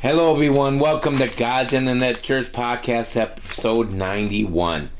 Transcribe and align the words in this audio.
Hello, 0.00 0.30
everyone. 0.30 0.78
Welcome 0.78 1.16
to 1.16 1.26
God's 1.26 1.72
Internet 1.72 2.20
Church 2.20 2.52
Podcast, 2.52 3.16
episode 3.16 3.92
91. 3.92 4.90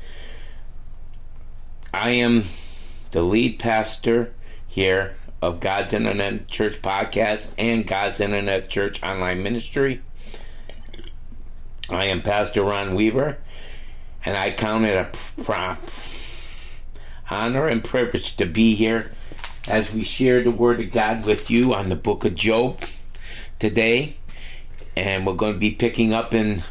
I 1.93 2.09
am 2.09 2.45
the 3.11 3.21
lead 3.21 3.59
pastor 3.59 4.33
here 4.65 5.15
of 5.39 5.59
God's 5.59 5.93
Internet 5.93 6.47
Church 6.47 6.81
Podcast 6.81 7.49
and 7.59 7.85
God's 7.85 8.19
Internet 8.19 8.71
Church 8.71 9.03
Online 9.03 9.43
Ministry. 9.43 10.01
I 11.89 12.05
am 12.05 12.23
Pastor 12.23 12.63
Ron 12.63 12.95
Weaver, 12.95 13.37
and 14.25 14.35
I 14.35 14.49
count 14.49 14.85
it 14.85 14.97
a 14.97 15.43
prop, 15.43 15.79
honor 17.29 17.67
and 17.67 17.83
privilege 17.83 18.35
to 18.37 18.47
be 18.47 18.73
here 18.73 19.11
as 19.67 19.93
we 19.93 20.03
share 20.03 20.43
the 20.43 20.49
Word 20.49 20.79
of 20.79 20.91
God 20.91 21.23
with 21.23 21.51
you 21.51 21.75
on 21.75 21.89
the 21.89 21.95
book 21.95 22.25
of 22.25 22.33
Job 22.33 22.79
today 23.59 24.17
and 24.97 25.27
we're 25.27 25.35
going 25.35 25.53
to 25.53 25.59
be 25.59 25.71
picking 25.71 26.11
up 26.11 26.33
in 26.33 26.63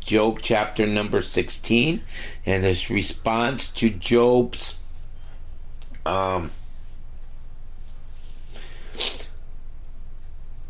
Job 0.00 0.40
chapter 0.42 0.84
number 0.84 1.22
16 1.22 2.02
and 2.44 2.64
his 2.64 2.90
response 2.90 3.68
to 3.68 3.88
Job's 3.88 4.74
um, 6.04 6.50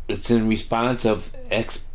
it's 0.07 0.29
in 0.29 0.47
response 0.47 1.03
of 1.03 1.31
ex 1.49 1.85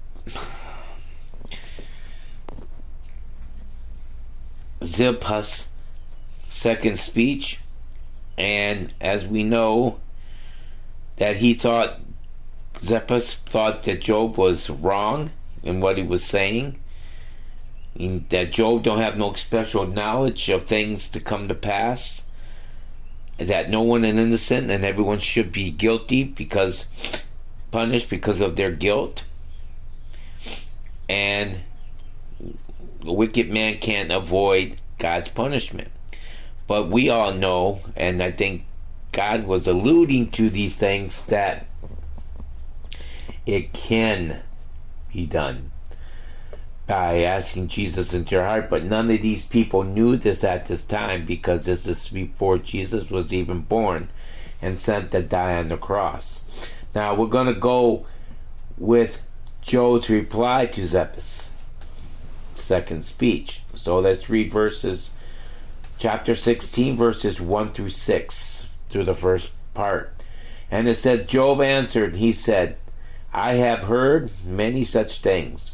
Zilpah's 4.82 5.68
second 6.50 6.98
speech. 6.98 7.60
And 8.36 8.92
as 9.00 9.26
we 9.26 9.44
know 9.44 10.00
that 11.16 11.36
he 11.36 11.54
thought 11.54 12.00
Zephas 12.84 13.34
thought 13.34 13.82
that 13.84 14.00
Job 14.00 14.36
was 14.36 14.70
wrong 14.70 15.30
in 15.62 15.80
what 15.80 15.96
he 15.98 16.02
was 16.02 16.24
saying, 16.24 16.78
that 17.96 18.52
Job 18.52 18.84
don't 18.84 19.00
have 19.00 19.16
no 19.16 19.34
special 19.34 19.86
knowledge 19.86 20.48
of 20.48 20.66
things 20.66 21.08
to 21.10 21.20
come 21.20 21.48
to 21.48 21.54
pass, 21.54 22.22
that 23.38 23.70
no 23.70 23.82
one 23.82 24.04
is 24.04 24.16
innocent 24.16 24.70
and 24.70 24.84
everyone 24.84 25.18
should 25.18 25.52
be 25.52 25.70
guilty 25.70 26.24
because 26.24 26.86
punished 27.70 28.08
because 28.08 28.40
of 28.40 28.56
their 28.56 28.72
guilt, 28.72 29.24
and 31.08 31.60
a 33.04 33.12
wicked 33.12 33.50
man 33.50 33.78
can't 33.78 34.10
avoid 34.12 34.80
God's 34.98 35.28
punishment. 35.30 35.88
But 36.66 36.90
we 36.90 37.08
all 37.08 37.32
know, 37.32 37.80
and 37.96 38.22
I 38.22 38.30
think 38.30 38.64
God 39.12 39.46
was 39.46 39.66
alluding 39.66 40.30
to 40.32 40.50
these 40.50 40.76
things 40.76 41.24
that 41.26 41.66
it 43.48 43.72
can 43.72 44.42
be 45.10 45.24
done 45.24 45.70
by 46.86 47.22
asking 47.22 47.68
Jesus 47.68 48.12
into 48.12 48.32
your 48.32 48.44
heart. 48.44 48.68
But 48.68 48.84
none 48.84 49.10
of 49.10 49.22
these 49.22 49.42
people 49.42 49.84
knew 49.84 50.18
this 50.18 50.44
at 50.44 50.68
this 50.68 50.84
time 50.84 51.24
because 51.24 51.64
this 51.64 51.86
is 51.86 52.08
before 52.08 52.58
Jesus 52.58 53.08
was 53.08 53.32
even 53.32 53.62
born 53.62 54.10
and 54.60 54.78
sent 54.78 55.12
to 55.12 55.22
die 55.22 55.54
on 55.54 55.70
the 55.70 55.78
cross. 55.78 56.44
Now 56.94 57.14
we're 57.14 57.26
going 57.26 57.46
to 57.46 57.58
go 57.58 58.06
with 58.76 59.22
Job's 59.62 60.10
reply 60.10 60.66
to 60.66 60.86
Zephas' 60.86 61.48
second 62.54 63.06
speech. 63.06 63.62
So 63.74 63.98
let's 63.98 64.28
read 64.28 64.52
verses, 64.52 65.10
chapter 65.98 66.34
16, 66.34 66.98
verses 66.98 67.40
1 67.40 67.68
through 67.68 67.90
6, 67.90 68.66
through 68.90 69.04
the 69.04 69.14
first 69.14 69.52
part. 69.72 70.12
And 70.70 70.86
it 70.86 70.96
said, 70.96 71.28
Job 71.28 71.62
answered, 71.62 72.16
he 72.16 72.32
said, 72.32 72.76
I 73.32 73.54
have 73.54 73.80
heard 73.80 74.30
many 74.44 74.84
such 74.84 75.20
things, 75.20 75.72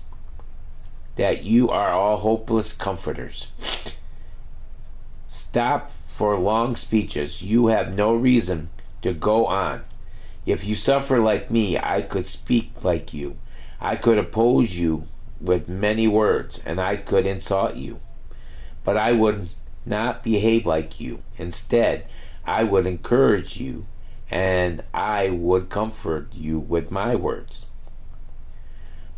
that 1.17 1.45
you 1.45 1.71
are 1.71 1.93
all 1.93 2.19
hopeless 2.19 2.73
comforters. 2.73 3.49
Stop 5.29 5.93
for 6.17 6.39
long 6.39 6.75
speeches. 6.75 7.43
You 7.43 7.69
have 7.69 7.95
no 7.95 8.15
reason 8.15 8.71
to 9.03 9.13
go 9.13 9.47
on. 9.47 9.85
If 10.47 10.65
you 10.65 10.77
suffer 10.77 11.21
like 11.21 11.51
me, 11.51 11.79
I 11.79 12.03
could 12.03 12.27
speak 12.27 12.73
like 12.83 13.15
you. 13.15 13.37
I 13.81 13.97
could 13.97 14.19
oppose 14.19 14.77
you 14.77 15.07
with 15.41 15.69
many 15.69 16.09
words, 16.09 16.61
and 16.65 16.81
I 16.81 16.97
could 16.97 17.27
insult 17.27 17.77
you. 17.77 18.01
But 18.85 18.97
I 18.97 19.13
would 19.13 19.49
not 19.87 20.25
behave 20.25 20.67
like 20.67 21.01
you. 21.01 21.23
Instead, 21.39 22.07
I 22.45 22.65
would 22.65 22.87
encourage 22.87 23.59
you 23.59 23.87
and 24.31 24.83
I 24.93 25.31
would 25.31 25.69
comfort 25.69 26.29
you 26.33 26.59
with 26.59 26.91
my 26.91 27.15
words. 27.15 27.67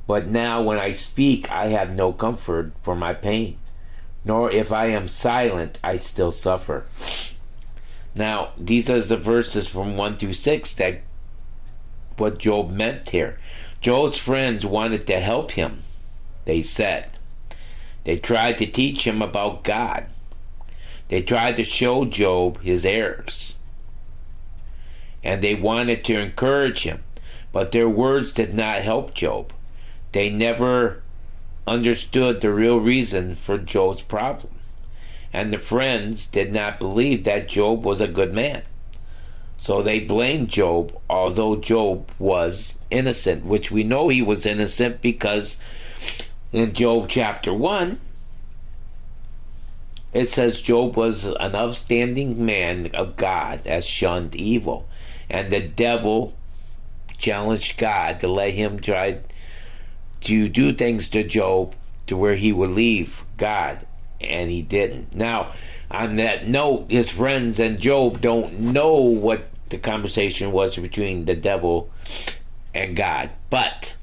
But 0.06 0.26
now 0.26 0.62
when 0.62 0.78
I 0.78 0.92
speak, 0.92 1.50
I 1.50 1.68
have 1.68 1.90
no 1.90 2.12
comfort 2.12 2.72
for 2.82 2.94
my 2.94 3.14
pain, 3.14 3.58
nor 4.24 4.50
if 4.50 4.72
I 4.72 4.86
am 4.86 5.08
silent, 5.08 5.78
I 5.82 5.96
still 5.96 6.32
suffer. 6.32 6.86
Now, 8.14 8.50
these 8.56 8.88
are 8.88 9.00
the 9.00 9.16
verses 9.16 9.66
from 9.66 9.96
1 9.96 10.18
through 10.18 10.34
6 10.34 10.74
that 10.74 11.02
what 12.16 12.38
Job 12.38 12.70
meant 12.70 13.10
here. 13.10 13.38
Job's 13.80 14.16
friends 14.16 14.64
wanted 14.64 15.06
to 15.06 15.20
help 15.20 15.52
him, 15.52 15.82
they 16.44 16.62
said. 16.62 17.10
They 18.04 18.16
tried 18.16 18.58
to 18.58 18.66
teach 18.66 19.06
him 19.06 19.20
about 19.20 19.64
God. 19.64 20.06
They 21.08 21.22
tried 21.22 21.56
to 21.56 21.64
show 21.64 22.04
Job 22.04 22.62
his 22.62 22.84
errors 22.84 23.55
and 25.26 25.42
they 25.42 25.56
wanted 25.56 26.04
to 26.04 26.20
encourage 26.20 26.84
him, 26.84 27.02
but 27.52 27.72
their 27.72 27.88
words 27.88 28.32
did 28.32 28.54
not 28.54 28.82
help 28.82 29.12
Job. 29.12 29.52
They 30.12 30.30
never 30.30 31.02
understood 31.66 32.40
the 32.40 32.52
real 32.52 32.78
reason 32.78 33.34
for 33.34 33.58
Job's 33.58 34.02
problem, 34.02 34.54
and 35.32 35.52
the 35.52 35.58
friends 35.58 36.26
did 36.26 36.52
not 36.52 36.78
believe 36.78 37.24
that 37.24 37.48
Job 37.48 37.84
was 37.84 38.00
a 38.00 38.06
good 38.06 38.32
man. 38.32 38.62
So 39.58 39.82
they 39.82 39.98
blamed 39.98 40.48
Job, 40.48 40.96
although 41.10 41.56
Job 41.56 42.08
was 42.20 42.78
innocent, 42.88 43.44
which 43.44 43.68
we 43.68 43.82
know 43.82 44.08
he 44.08 44.22
was 44.22 44.46
innocent 44.46 45.02
because 45.02 45.58
in 46.52 46.72
Job 46.72 47.08
chapter 47.08 47.52
1, 47.52 47.98
it 50.12 50.30
says 50.30 50.62
Job 50.62 50.96
was 50.96 51.24
an 51.24 51.56
upstanding 51.56 52.46
man 52.46 52.92
of 52.94 53.16
God 53.16 53.64
that 53.64 53.84
shunned 53.84 54.36
evil 54.36 54.86
and 55.28 55.52
the 55.52 55.60
devil 55.60 56.34
challenged 57.18 57.78
God 57.78 58.20
to 58.20 58.28
let 58.28 58.52
him 58.52 58.80
try 58.80 59.20
to 60.22 60.48
do 60.48 60.72
things 60.72 61.08
to 61.10 61.22
Job 61.22 61.74
to 62.06 62.16
where 62.16 62.36
he 62.36 62.52
would 62.52 62.70
leave 62.70 63.14
God, 63.36 63.86
and 64.20 64.50
he 64.50 64.62
didn't. 64.62 65.14
Now, 65.14 65.54
on 65.90 66.16
that 66.16 66.48
note, 66.48 66.90
his 66.90 67.08
friends 67.08 67.60
and 67.60 67.78
Job 67.78 68.20
don't 68.20 68.60
know 68.60 68.96
what 68.96 69.48
the 69.68 69.78
conversation 69.78 70.52
was 70.52 70.76
between 70.76 71.24
the 71.24 71.34
devil 71.34 71.90
and 72.74 72.96
God, 72.96 73.30
but 73.50 73.94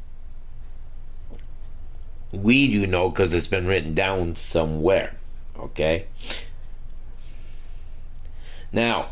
we 2.31 2.67
do 2.67 2.88
know 2.88 3.09
because 3.09 3.33
it's 3.33 3.47
been 3.47 3.67
written 3.67 3.94
down 3.94 4.35
somewhere. 4.35 5.16
Okay? 5.57 6.07
Now, 8.72 9.12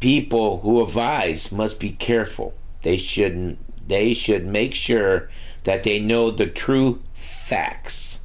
people 0.00 0.60
who 0.60 0.82
advise 0.82 1.52
must 1.52 1.78
be 1.78 1.92
careful. 1.92 2.54
They 2.82 2.96
should 2.96 3.58
they 3.86 4.14
should 4.14 4.46
make 4.46 4.74
sure 4.74 5.30
that 5.64 5.82
they 5.82 5.98
know 5.98 6.30
the 6.30 6.46
true 6.46 7.02
facts. 7.46 8.20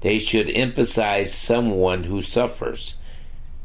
They 0.00 0.18
should 0.18 0.50
emphasize 0.50 1.34
someone 1.34 2.04
who 2.04 2.22
suffers 2.22 2.94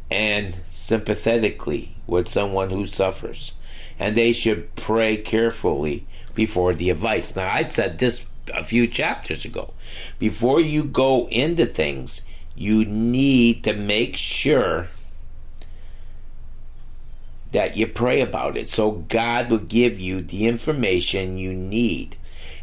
and 0.10 0.56
sympathetically 0.72 1.96
with 2.08 2.30
someone 2.30 2.70
who 2.70 2.88
suffers. 2.88 3.54
And 4.00 4.16
they 4.16 4.32
should 4.32 4.76
pray 4.76 5.18
carefully 5.18 6.08
before 6.34 6.74
the 6.74 6.90
advice. 6.90 7.36
Now, 7.36 7.50
I 7.50 7.68
said 7.68 8.00
this 8.00 8.26
a 8.54 8.64
few 8.64 8.88
chapters 8.88 9.46
ago. 9.46 9.74
Before 10.18 10.60
you 10.62 10.84
go 10.84 11.28
into 11.28 11.66
things, 11.66 12.22
you 12.56 12.86
need 12.86 13.64
to 13.66 13.74
make 13.74 14.16
sure 14.16 14.88
that 17.52 17.76
you 17.76 17.88
pray 17.88 18.22
about 18.22 18.58
it 18.58 18.70
so 18.70 18.92
God 18.92 19.50
will 19.50 19.58
give 19.58 20.00
you 20.00 20.22
the 20.22 20.46
information 20.46 21.38
you 21.38 21.54
need. 21.54 22.16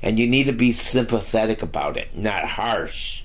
And 0.03 0.19
you 0.19 0.27
need 0.27 0.45
to 0.45 0.53
be 0.53 0.73
sympathetic 0.73 1.63
about 1.63 1.97
it, 1.97 2.17
not 2.17 2.45
harsh, 2.45 3.23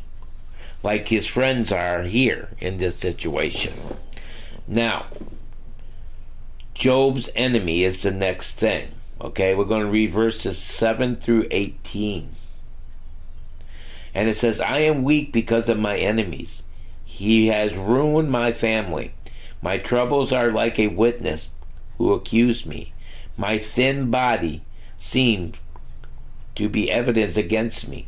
like 0.84 1.10
his 1.10 1.28
friends 1.28 1.72
are 1.72 2.04
here 2.04 2.50
in 2.60 2.78
this 2.78 2.98
situation. 2.98 3.74
Now, 4.68 5.08
Job's 6.74 7.30
enemy 7.36 7.84
is 7.84 8.02
the 8.02 8.12
next 8.12 8.56
thing. 8.56 8.92
Okay, 9.20 9.54
we're 9.54 9.66
going 9.66 9.82
to 9.82 9.92
read 9.92 10.12
verses 10.12 10.58
7 10.58 11.18
through 11.18 11.48
18. 11.52 12.32
And 14.16 14.30
it 14.30 14.36
says, 14.36 14.60
I 14.60 14.80
am 14.80 15.04
weak 15.04 15.32
because 15.32 15.70
of 15.70 15.78
my 15.78 15.98
enemies. 15.98 16.64
He 17.06 17.48
has 17.48 17.76
ruined 17.76 18.32
my 18.32 18.52
family. 18.52 19.14
My 19.62 19.78
troubles 19.78 20.32
are 20.32 20.52
like 20.52 20.80
a 20.80 20.88
witness 20.88 21.50
who 21.98 22.14
accuse 22.14 22.66
me. 22.66 22.94
My 23.38 23.58
thin 23.58 24.10
body 24.10 24.64
seemed 24.98 25.58
to 26.56 26.68
be 26.68 26.90
evidence 26.90 27.38
against 27.38 27.88
me. 27.88 28.08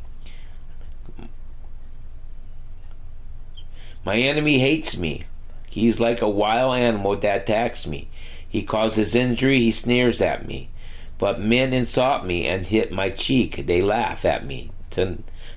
My 4.05 4.17
enemy 4.17 4.59
hates 4.59 4.97
me. 4.97 5.23
He 5.69 5.87
is 5.87 5.99
like 5.99 6.21
a 6.21 6.29
wild 6.29 6.75
animal 6.75 7.15
that 7.17 7.43
attacks 7.43 7.87
me. 7.87 8.09
He 8.47 8.63
causes 8.63 9.15
injury, 9.15 9.59
he 9.59 9.71
sneers 9.71 10.21
at 10.21 10.47
me. 10.47 10.69
But 11.17 11.39
men 11.39 11.71
insult 11.73 12.25
me 12.25 12.45
and 12.45 12.65
hit 12.65 12.91
my 12.91 13.09
cheek. 13.09 13.65
They 13.65 13.81
laugh 13.81 14.25
at 14.25 14.45
me. 14.45 14.71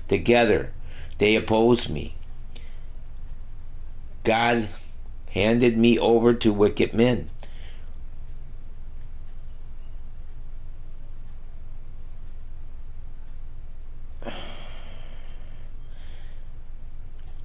Together, 0.07 0.71
they 1.17 1.35
oppose 1.35 1.89
me. 1.89 2.15
God 4.23 4.69
handed 5.31 5.77
me 5.77 5.97
over 5.99 6.33
to 6.33 6.51
wicked 6.53 6.93
men. 6.93 7.29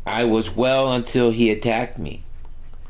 I 0.05 0.25
was 0.25 0.55
well 0.55 0.93
until 0.93 1.31
he 1.31 1.51
attacked 1.51 1.99
me. 1.99 2.23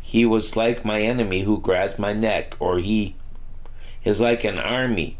He 0.00 0.26
was 0.26 0.56
like 0.56 0.84
my 0.84 1.02
enemy 1.02 1.42
who 1.42 1.60
grabs 1.60 1.98
my 1.98 2.12
neck, 2.12 2.56
or 2.58 2.78
he 2.78 3.14
is 4.04 4.20
like 4.20 4.44
an 4.44 4.58
army 4.58 5.16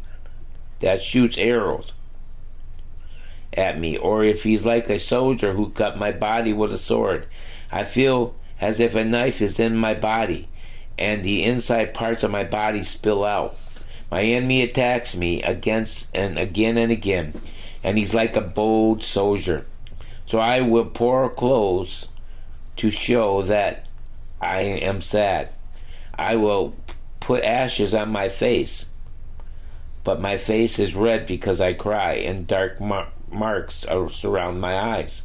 that 0.81 1.03
shoots 1.03 1.39
arrows 1.39 1.93
at 3.53 3.79
me, 3.79 3.97
or 3.97 4.25
if 4.25 4.43
he's 4.43 4.65
like 4.65 4.89
a 4.91 4.99
soldier 4.99 5.53
who 5.53 5.71
cut 5.71 5.99
my 5.99 6.11
body 6.11 6.53
with 6.53 6.73
a 6.73 6.79
sword. 6.79 7.27
I 7.71 7.85
feel 7.85 8.35
as 8.62 8.79
if 8.79 8.94
a 8.94 9.05
knife 9.05 9.43
is 9.43 9.59
in 9.59 9.76
my 9.76 9.93
body, 9.93 10.49
and 10.97 11.20
the 11.20 11.43
inside 11.43 11.93
parts 11.93 12.23
of 12.23 12.31
my 12.31 12.44
body 12.44 12.85
spill 12.85 13.25
out. 13.25 13.56
My 14.09 14.23
enemy 14.23 14.62
attacks 14.62 15.17
me 15.17 15.43
against 15.43 16.06
and 16.14 16.38
again 16.38 16.79
and 16.79 16.93
again, 16.93 17.43
and 17.82 17.99
he's 17.99 18.14
like 18.14 18.37
a 18.37 18.41
bold 18.41 19.03
soldier. 19.03 19.67
So 20.26 20.38
I 20.38 20.61
will 20.61 20.85
pour 20.85 21.29
clothes 21.29 22.06
to 22.76 22.93
show 22.93 23.43
that 23.43 23.87
I 24.41 24.61
am 24.61 25.03
sad. 25.03 25.49
I 26.15 26.37
will 26.37 26.76
put 27.19 27.43
ashes 27.43 27.93
on 27.93 28.11
my 28.11 28.29
face, 28.29 28.87
but 30.05 30.20
my 30.20 30.38
face 30.38 30.79
is 30.79 30.94
red 30.94 31.26
because 31.26 31.61
I 31.61 31.73
cry, 31.73 32.12
and 32.12 32.47
dark 32.47 32.81
mar- 32.81 33.08
marks 33.29 33.85
surround 34.11 34.61
my 34.61 34.79
eyes. 34.79 35.23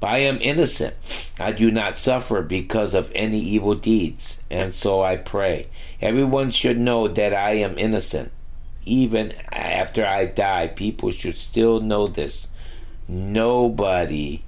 But 0.00 0.08
I 0.08 0.18
am 0.18 0.40
innocent. 0.40 0.94
I 1.38 1.52
do 1.52 1.70
not 1.70 1.98
suffer 1.98 2.42
because 2.42 2.94
of 2.94 3.10
any 3.14 3.40
evil 3.40 3.74
deeds, 3.74 4.38
and 4.50 4.74
so 4.74 5.02
I 5.02 5.16
pray. 5.16 5.68
Everyone 6.00 6.50
should 6.50 6.78
know 6.78 7.08
that 7.08 7.32
I 7.32 7.52
am 7.52 7.78
innocent. 7.78 8.30
Even 8.84 9.32
after 9.50 10.04
I 10.04 10.26
die, 10.26 10.68
people 10.68 11.10
should 11.10 11.36
still 11.36 11.80
know 11.80 12.06
this. 12.06 12.46
Nobody 13.08 14.42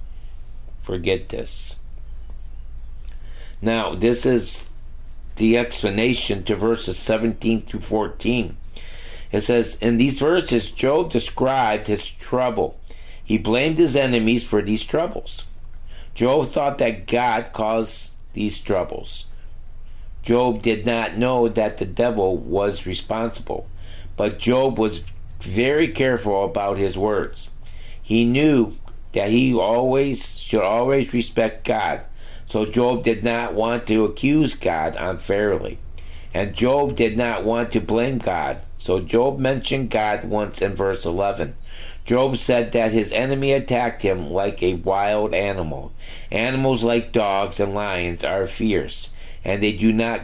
forget 0.83 1.29
this. 1.29 1.75
Now, 3.61 3.95
this 3.95 4.25
is 4.25 4.63
the 5.35 5.57
explanation 5.57 6.43
to 6.45 6.55
verses 6.55 6.97
17 6.97 7.63
to 7.63 7.79
14. 7.79 8.55
It 9.31 9.41
says, 9.41 9.77
In 9.81 9.97
these 9.97 10.19
verses, 10.19 10.71
Job 10.71 11.11
described 11.11 11.87
his 11.87 12.09
trouble. 12.09 12.79
He 13.29 13.37
blamed 13.37 13.77
his 13.77 13.95
enemies 13.95 14.43
for 14.43 14.63
these 14.63 14.83
troubles. 14.83 15.43
Job 16.15 16.51
thought 16.51 16.79
that 16.79 17.05
God 17.05 17.53
caused 17.53 18.09
these 18.33 18.57
troubles. 18.57 19.27
Job 20.23 20.63
did 20.63 20.83
not 20.83 21.15
know 21.15 21.47
that 21.47 21.77
the 21.77 21.85
devil 21.85 22.37
was 22.37 22.87
responsible, 22.87 23.67
but 24.17 24.39
Job 24.39 24.79
was 24.79 25.03
very 25.41 25.89
careful 25.89 26.43
about 26.43 26.79
his 26.79 26.97
words. 26.97 27.51
He 28.01 28.25
knew 28.25 28.73
that 29.13 29.29
he 29.29 29.53
always 29.53 30.39
should 30.39 30.63
always 30.63 31.13
respect 31.13 31.65
God. 31.65 32.01
So 32.47 32.65
Job 32.65 33.03
did 33.03 33.23
not 33.23 33.53
want 33.53 33.85
to 33.89 34.05
accuse 34.05 34.55
God 34.55 34.95
unfairly. 34.97 35.77
And 36.33 36.55
Job 36.55 36.95
did 36.95 37.15
not 37.15 37.45
want 37.45 37.73
to 37.73 37.79
blame 37.79 38.17
God. 38.17 38.61
So 38.79 38.99
Job 38.99 39.37
mentioned 39.37 39.91
God 39.91 40.23
once 40.23 40.63
in 40.63 40.75
verse 40.75 41.05
11. 41.05 41.53
Job 42.09 42.37
said 42.39 42.71
that 42.71 42.91
his 42.91 43.13
enemy 43.13 43.51
attacked 43.51 44.01
him 44.01 44.31
like 44.31 44.63
a 44.63 44.73
wild 44.73 45.31
animal. 45.31 45.91
Animals 46.31 46.81
like 46.81 47.11
dogs 47.11 47.59
and 47.59 47.75
lions 47.75 48.23
are 48.23 48.47
fierce, 48.47 49.11
and 49.45 49.61
they 49.61 49.73
do 49.73 49.93
not 49.93 50.21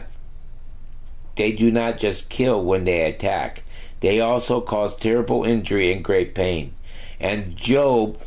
they 1.36 1.52
do 1.52 1.70
not 1.70 2.00
just 2.00 2.28
kill 2.28 2.64
when 2.64 2.82
they 2.82 3.02
attack. 3.02 3.62
They 4.00 4.18
also 4.18 4.60
cause 4.60 4.96
terrible 4.96 5.44
injury 5.44 5.92
and 5.92 6.02
great 6.02 6.34
pain. 6.34 6.74
And 7.20 7.56
Job 7.56 8.18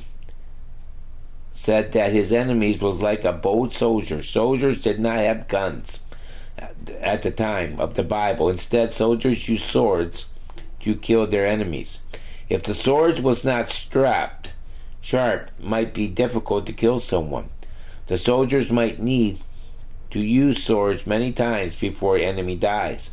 said 1.54 1.92
that 1.92 2.14
his 2.14 2.32
enemies 2.32 2.80
was 2.80 3.02
like 3.02 3.26
a 3.26 3.34
bold 3.34 3.74
soldier. 3.74 4.24
Soldiers 4.24 4.82
did 4.82 5.02
not 5.02 5.20
have 5.20 5.50
guns 5.50 6.00
at 7.02 7.24
the 7.24 7.32
time 7.32 7.78
of 7.78 7.96
the 7.96 8.04
Bible. 8.04 8.48
Instead, 8.48 8.94
soldiers 8.94 9.50
used 9.50 9.70
swords 9.70 10.28
to 10.80 10.96
kill 10.96 11.28
their 11.28 11.46
enemies. 11.46 12.04
If 12.50 12.63
the 12.63 12.74
sword 12.74 13.19
was 13.19 13.46
not 13.46 13.69
strapped 13.69 14.54
sharp, 15.01 15.51
might 15.60 15.94
be 15.94 16.07
difficult 16.07 16.66
to 16.66 16.74
kill 16.74 17.00
someone. 17.00 17.50
The 18.07 18.18
soldiers 18.18 18.72
might 18.72 19.00
need 19.00 19.40
to 20.12 20.19
use 20.19 20.63
swords 20.63 21.06
many 21.06 21.31
times 21.31 21.75
before 21.75 22.18
enemy 22.18 22.56
dies. 22.56 23.12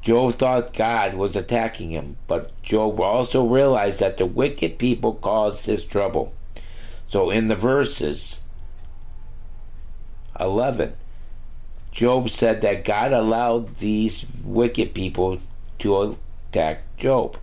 Job 0.00 0.36
thought 0.36 0.72
God 0.72 1.14
was 1.14 1.36
attacking 1.36 1.90
him, 1.90 2.16
but 2.26 2.60
Job 2.62 2.98
also 3.00 3.44
realized 3.44 4.00
that 4.00 4.16
the 4.16 4.24
wicked 4.24 4.78
people 4.78 5.14
caused 5.14 5.66
his 5.66 5.84
trouble. 5.84 6.32
So 7.08 7.30
in 7.30 7.48
the 7.48 7.56
verses 7.56 8.40
11, 10.40 10.94
Job 11.92 12.30
said 12.30 12.62
that 12.62 12.84
God 12.84 13.12
allowed 13.12 13.78
these 13.78 14.26
wicked 14.42 14.94
people 14.94 15.38
to 15.80 16.16
attack 16.50 16.84
Job. 16.96 17.36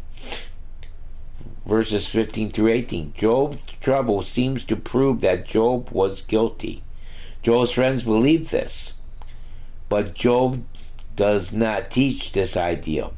Verses 1.66 2.08
15 2.08 2.52
through 2.52 2.68
18. 2.68 3.14
Job's 3.18 3.58
trouble 3.82 4.22
seems 4.22 4.64
to 4.66 4.76
prove 4.76 5.22
that 5.22 5.48
Job 5.48 5.90
was 5.92 6.22
guilty. 6.22 6.84
Job's 7.42 7.72
friends 7.72 8.04
believe 8.04 8.50
this, 8.50 8.94
but 9.90 10.14
Job 10.14 10.64
does 11.16 11.52
not 11.52 11.92
teach 11.92 12.32
this 12.32 12.58
idea. 12.58 13.12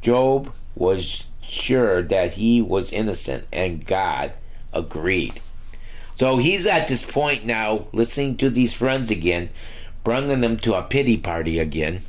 Job 0.00 0.54
was 0.74 1.24
sure 1.42 2.02
that 2.02 2.34
he 2.34 2.62
was 2.62 2.92
innocent, 2.92 3.44
and 3.52 3.86
God 3.86 4.32
agreed. 4.72 5.40
So 6.18 6.36
he's 6.36 6.66
at 6.66 6.88
this 6.88 7.02
point 7.02 7.44
now, 7.44 7.86
listening 7.92 8.36
to 8.38 8.50
these 8.50 8.74
friends 8.74 9.10
again, 9.10 9.50
bringing 10.04 10.40
them 10.40 10.58
to 10.58 10.74
a 10.74 10.82
pity 10.82 11.16
party 11.16 11.58
again, 11.58 12.02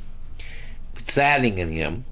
saddening 1.06 1.72
him. 1.72 2.04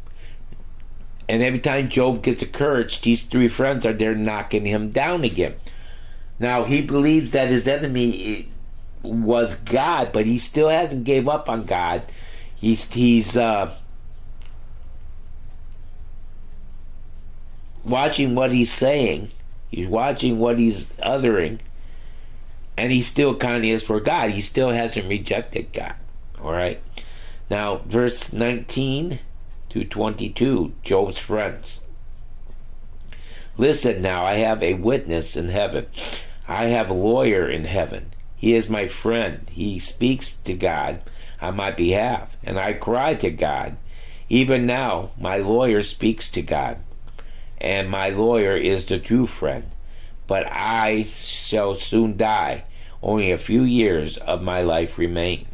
And 1.31 1.45
every 1.45 1.61
time 1.61 1.89
Job 1.89 2.25
gets 2.25 2.43
encouraged, 2.43 3.05
these 3.05 3.25
three 3.25 3.47
friends 3.47 3.87
are 3.87 3.93
there 3.93 4.17
knocking 4.17 4.67
him 4.67 4.91
down 4.91 5.23
again. 5.23 5.55
Now 6.41 6.65
he 6.65 6.83
believes 6.83 7.31
that 7.31 7.47
his 7.47 7.69
enemy 7.69 8.51
was 9.05 9.55
God, 9.55 10.11
but 10.13 10.27
he 10.27 10.41
still 10.41 10.69
hasn't 10.69 11.05
gave 11.05 11.29
up 11.29 11.49
on 11.49 11.67
God. 11.67 12.03
He's 12.57 12.91
he's 12.91 13.37
uh, 13.37 13.73
watching 17.85 18.35
what 18.35 18.51
he's 18.51 18.73
saying. 18.73 19.31
He's 19.71 19.87
watching 19.87 20.41
what 20.41 20.59
he's 20.59 20.93
uttering, 21.01 21.61
and 22.77 22.91
he 22.91 23.03
still 23.03 23.37
kind 23.37 23.59
of 23.59 23.65
is 23.71 23.85
for 23.85 24.01
God. 24.01 24.31
He 24.31 24.41
still 24.41 24.71
hasn't 24.71 25.09
rejected 25.09 25.73
God. 25.73 25.95
All 26.43 26.51
right. 26.51 26.83
Now, 27.49 27.77
verse 27.87 28.33
19 28.33 29.21
to 29.71 29.85
22, 29.85 30.73
Job's 30.83 31.19
friends. 31.19 31.81
Listen 33.57 34.03
now, 34.03 34.25
I 34.25 34.35
have 34.35 34.63
a 34.63 34.75
witness 34.75 35.37
in 35.37 35.49
heaven. 35.49 35.87
I 36.49 36.67
have 36.67 36.91
a 36.91 36.95
lawyer 36.95 37.49
in 37.49 37.65
heaven. 37.65 38.13
He 38.37 38.55
is 38.55 38.69
my 38.69 38.89
friend. 38.89 39.49
He 39.51 39.79
speaks 39.79 40.35
to 40.35 40.55
God 40.55 41.03
on 41.41 41.57
my 41.57 41.71
behalf, 41.71 42.31
and 42.43 42.59
I 42.59 42.73
cry 42.73 43.15
to 43.17 43.31
God. 43.31 43.77
Even 44.29 44.67
now, 44.67 45.11
my 45.19 45.37
lawyer 45.37 45.83
speaks 45.83 46.31
to 46.31 46.43
God, 46.43 46.79
and 47.59 47.91
my 47.91 48.09
lawyer 48.09 48.57
is 48.57 48.87
the 48.87 48.99
true 48.99 49.27
friend. 49.27 49.65
But 50.27 50.47
I 50.47 51.09
shall 51.15 51.75
soon 51.75 52.17
die. 52.17 52.65
Only 53.03 53.31
a 53.31 53.39
few 53.39 53.63
years 53.63 54.17
of 54.19 54.43
my 54.43 54.63
life 54.63 54.99
remain. 54.99 55.47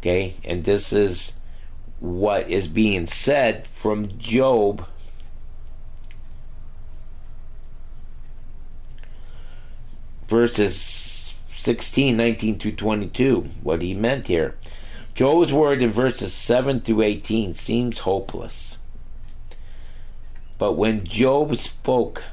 Okay, 0.00 0.34
and 0.44 0.64
this 0.64 0.92
is 0.92 1.32
what 2.00 2.50
is 2.50 2.68
being 2.68 3.06
said 3.06 3.66
from 3.74 4.18
Job. 4.18 4.86
Verses 10.28 11.32
16, 11.60 12.16
19 12.16 12.58
through 12.58 12.72
22, 12.72 13.48
what 13.62 13.82
he 13.82 13.94
meant 13.94 14.26
here. 14.26 14.54
Job's 15.14 15.52
word 15.52 15.80
in 15.80 15.90
verses 15.90 16.34
7 16.34 16.80
through 16.80 17.02
18 17.02 17.54
seems 17.54 17.98
hopeless. 17.98 18.78
But 20.58 20.72
when 20.72 21.04
Job 21.04 21.56
spoke 21.56 22.24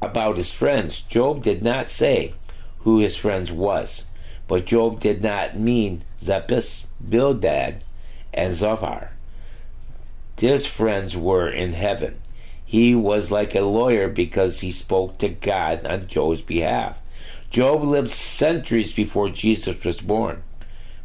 about 0.00 0.36
his 0.36 0.52
friends, 0.52 1.00
Job 1.02 1.42
did 1.42 1.62
not 1.62 1.90
say 1.90 2.34
who 2.80 3.00
his 3.00 3.16
friends 3.16 3.50
was 3.50 4.04
but 4.48 4.66
Job 4.66 5.00
did 5.00 5.22
not 5.22 5.58
mean 5.58 6.04
Zephus, 6.22 6.86
Bildad, 7.06 7.84
and 8.32 8.54
Zophar. 8.54 9.10
His 10.38 10.66
friends 10.66 11.16
were 11.16 11.48
in 11.48 11.72
heaven. 11.72 12.20
He 12.64 12.94
was 12.94 13.30
like 13.30 13.54
a 13.54 13.60
lawyer 13.60 14.08
because 14.08 14.60
he 14.60 14.72
spoke 14.72 15.18
to 15.18 15.28
God 15.28 15.86
on 15.86 16.08
Job's 16.08 16.42
behalf. 16.42 16.98
Job 17.50 17.82
lived 17.82 18.12
centuries 18.12 18.92
before 18.92 19.30
Jesus 19.30 19.82
was 19.84 20.00
born, 20.00 20.42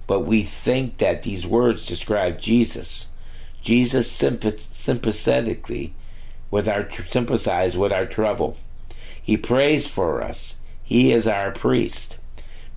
but 0.08 0.22
we 0.22 0.44
think 0.44 0.98
that 0.98 1.24
these 1.24 1.46
words 1.46 1.86
describe 1.86 2.42
Jesus. 2.42 3.08
Jesus 3.62 4.12
sympathetically 4.12 5.94
with 6.50 6.68
our 6.68 6.90
sympathize 7.10 7.78
with 7.78 7.94
our 7.94 8.06
trouble. 8.06 8.58
He 9.22 9.38
prays 9.38 9.88
for 9.88 10.22
us. 10.22 10.58
He 10.84 11.12
is 11.12 11.28
our 11.28 11.52
priest. 11.52 12.18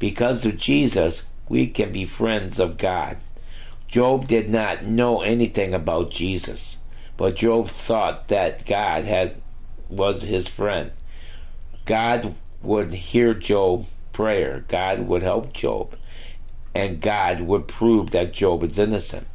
Because 0.05 0.45
of 0.45 0.59
Jesus, 0.59 1.23
we 1.49 1.67
can 1.67 1.91
be 1.91 2.05
friends 2.05 2.61
of 2.61 2.77
God. 2.77 3.17
Job 3.89 4.29
did 4.29 4.51
not 4.51 4.85
know 4.85 5.23
anything 5.23 5.73
about 5.73 6.11
Jesus, 6.11 6.77
but 7.17 7.37
Job 7.37 7.71
thought 7.71 8.29
that 8.29 8.67
God 8.67 9.07
had 9.07 9.41
was 9.89 10.21
his 10.21 10.47
friend. 10.47 10.91
God 11.87 12.35
would 12.61 12.93
hear 12.93 13.33
Job's 13.33 13.87
prayer. 14.13 14.67
God 14.69 15.09
would 15.09 15.23
help 15.23 15.55
Job, 15.55 15.97
and 16.75 17.01
God 17.01 17.41
would 17.41 17.67
prove 17.67 18.11
that 18.11 18.35
Job 18.35 18.63
is 18.63 18.79
innocent. 18.79 19.27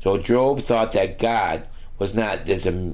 So 0.00 0.18
Job 0.18 0.66
thought 0.66 0.92
that 0.92 1.18
God 1.18 1.66
was 1.98 2.14
not 2.14 2.46
a, 2.46 2.92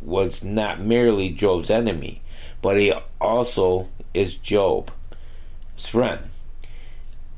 was 0.00 0.42
not 0.42 0.80
merely 0.80 1.28
Job's 1.28 1.68
enemy, 1.68 2.22
but 2.62 2.78
he 2.78 2.94
also 3.20 3.90
is 4.14 4.36
Job's 4.36 4.92
friend. 5.90 6.30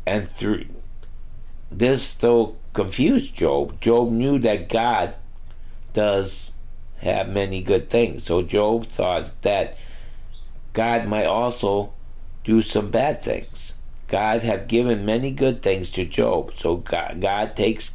And 0.07 0.31
through 0.31 0.67
this, 1.71 2.15
though 2.15 2.57
confused 2.73 3.35
Job, 3.35 3.81
Job 3.81 4.11
knew 4.11 4.39
that 4.39 4.69
God 4.69 5.15
does 5.93 6.53
have 6.99 7.29
many 7.29 7.61
good 7.61 7.91
things. 7.91 8.25
So 8.25 8.43
Job 8.43 8.87
thought 8.89 9.31
that 9.43 9.77
God 10.73 11.09
might 11.09 11.27
also 11.27 11.93
do 12.45 12.63
some 12.63 12.91
bad 12.91 13.23
things. 13.23 13.73
God 14.09 14.43
have 14.43 14.69
given 14.69 15.05
many 15.05 15.33
good 15.33 15.63
things 15.63 15.91
to 15.93 16.05
Job, 16.05 16.53
so 16.61 16.77
God, 16.77 17.21
God 17.21 17.57
takes 17.57 17.93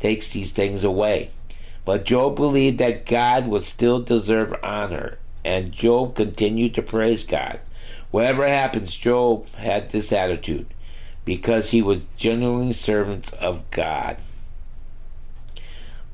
takes 0.00 0.30
these 0.30 0.52
things 0.52 0.84
away. 0.84 1.30
But 1.84 2.04
Job 2.04 2.36
believed 2.36 2.78
that 2.78 3.04
God 3.04 3.46
would 3.48 3.64
still 3.64 4.00
deserve 4.00 4.54
honor, 4.62 5.18
and 5.44 5.72
Job 5.72 6.16
continued 6.16 6.74
to 6.74 6.82
praise 6.82 7.24
God. 7.24 7.60
Whatever 8.10 8.48
happens, 8.48 8.94
Job 8.94 9.46
had 9.50 9.90
this 9.90 10.12
attitude 10.12 10.66
because 11.26 11.72
he 11.72 11.82
was 11.82 11.98
genuinely 12.16 12.72
servants 12.72 13.32
of 13.34 13.70
God. 13.70 14.16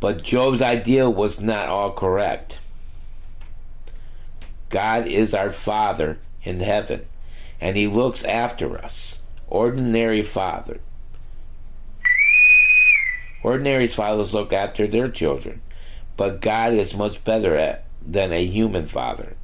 But 0.00 0.25
Job's 0.25 0.61
idea 0.61 1.09
was 1.09 1.38
not 1.38 1.69
all 1.69 1.92
correct. 1.92 2.59
God 4.69 5.07
is 5.07 5.33
our 5.33 5.52
Father 5.52 6.19
in 6.42 6.59
heaven, 6.59 7.07
and 7.61 7.76
He 7.76 7.87
looks 7.87 8.25
after 8.25 8.76
us. 8.85 9.21
Ordinary 9.47 10.23
Father. 10.23 10.81
Ordinary 13.42 13.87
fathers 13.87 14.33
look 14.33 14.52
after 14.52 14.87
their 14.87 15.09
children, 15.09 15.61
but 16.16 16.40
God 16.40 16.73
is 16.73 16.95
much 16.95 17.23
better 17.23 17.57
at, 17.57 17.85
than 18.00 18.33
a 18.33 18.45
human 18.45 18.87
father. 18.87 19.35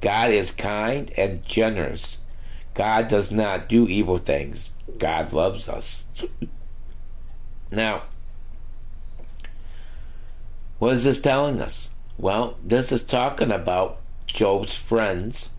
God 0.00 0.30
is 0.30 0.52
kind 0.52 1.10
and 1.16 1.44
generous. 1.44 2.18
God 2.78 3.08
does 3.08 3.32
not 3.32 3.68
do 3.68 3.88
evil 3.88 4.18
things. 4.18 4.70
God 4.98 5.32
loves 5.32 5.68
us. 5.68 6.04
now, 7.72 8.04
what 10.78 10.92
is 10.92 11.02
this 11.02 11.20
telling 11.20 11.60
us? 11.60 11.88
Well, 12.18 12.56
this 12.64 12.92
is 12.92 13.04
talking 13.04 13.50
about 13.50 13.98
Job's 14.28 14.76
friends, 14.76 15.50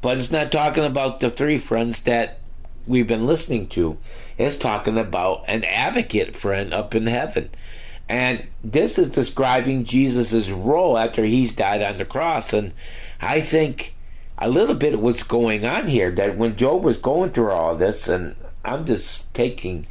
but 0.00 0.18
it's 0.18 0.30
not 0.30 0.52
talking 0.52 0.84
about 0.84 1.18
the 1.18 1.30
three 1.30 1.58
friends 1.58 2.04
that 2.04 2.38
we've 2.86 3.08
been 3.08 3.26
listening 3.26 3.66
to. 3.70 3.98
It's 4.38 4.56
talking 4.56 4.96
about 4.96 5.46
an 5.48 5.64
advocate 5.64 6.36
friend 6.36 6.72
up 6.72 6.94
in 6.94 7.08
heaven. 7.08 7.50
And 8.08 8.46
this 8.62 8.98
is 8.98 9.10
describing 9.10 9.84
Jesus' 9.84 10.48
role 10.48 10.96
after 10.96 11.24
he's 11.24 11.56
died 11.56 11.82
on 11.82 11.98
the 11.98 12.04
cross. 12.04 12.52
And 12.52 12.72
I 13.20 13.40
think 13.40 13.93
a 14.38 14.48
little 14.48 14.74
bit 14.74 14.94
of 14.94 15.00
what's 15.00 15.22
going 15.22 15.64
on 15.64 15.86
here 15.86 16.10
that 16.12 16.36
when 16.36 16.56
Job 16.56 16.82
was 16.82 16.96
going 16.96 17.30
through 17.30 17.50
all 17.50 17.76
this, 17.76 18.08
and 18.08 18.36
I'm 18.64 18.84
just 18.86 19.32
taking 19.34 19.86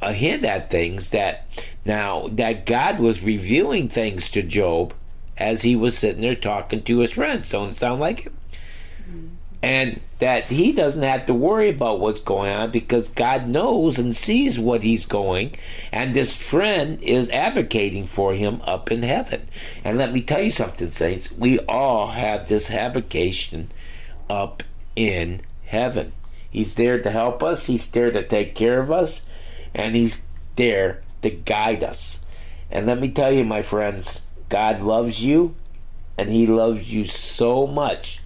a 0.00 0.12
hint 0.12 0.44
at 0.44 0.70
things 0.70 1.10
that 1.10 1.46
now 1.84 2.28
that 2.32 2.66
God 2.66 3.00
was 3.00 3.22
revealing 3.22 3.88
things 3.88 4.28
to 4.30 4.42
Job 4.42 4.94
as 5.36 5.62
he 5.62 5.74
was 5.74 5.98
sitting 5.98 6.22
there 6.22 6.34
talking 6.34 6.82
to 6.82 6.98
his 7.00 7.12
friends. 7.12 7.50
Don't 7.50 7.74
sound 7.74 8.00
like 8.00 8.26
it? 8.26 8.32
Mm-hmm. 9.08 9.26
And 9.60 10.00
that 10.20 10.44
he 10.44 10.72
doesn't 10.72 11.02
have 11.02 11.26
to 11.26 11.34
worry 11.34 11.70
about 11.70 11.98
what's 11.98 12.20
going 12.20 12.52
on 12.52 12.70
because 12.70 13.08
God 13.08 13.48
knows 13.48 13.98
and 13.98 14.14
sees 14.14 14.58
what 14.58 14.82
he's 14.82 15.04
going, 15.04 15.56
and 15.92 16.14
this 16.14 16.36
friend 16.36 17.02
is 17.02 17.28
advocating 17.30 18.06
for 18.06 18.34
him 18.34 18.60
up 18.64 18.90
in 18.92 19.02
heaven. 19.02 19.48
And 19.82 19.98
let 19.98 20.12
me 20.12 20.22
tell 20.22 20.42
you 20.42 20.50
something, 20.50 20.92
saints. 20.92 21.32
We 21.32 21.58
all 21.60 22.08
have 22.08 22.48
this 22.48 22.70
avocation 22.70 23.72
up 24.30 24.62
in 24.94 25.42
heaven. 25.66 26.12
He's 26.50 26.74
there 26.76 27.02
to 27.02 27.10
help 27.10 27.42
us, 27.42 27.66
he's 27.66 27.86
there 27.88 28.12
to 28.12 28.26
take 28.26 28.54
care 28.54 28.80
of 28.80 28.92
us, 28.92 29.22
and 29.74 29.96
he's 29.96 30.22
there 30.56 31.02
to 31.22 31.30
guide 31.30 31.82
us. 31.82 32.20
And 32.70 32.86
let 32.86 33.00
me 33.00 33.10
tell 33.10 33.32
you, 33.32 33.44
my 33.44 33.62
friends, 33.62 34.20
God 34.48 34.80
loves 34.82 35.22
you, 35.22 35.54
and 36.16 36.28
He 36.28 36.46
loves 36.46 36.92
you 36.92 37.06
so 37.06 37.66
much 37.66 38.20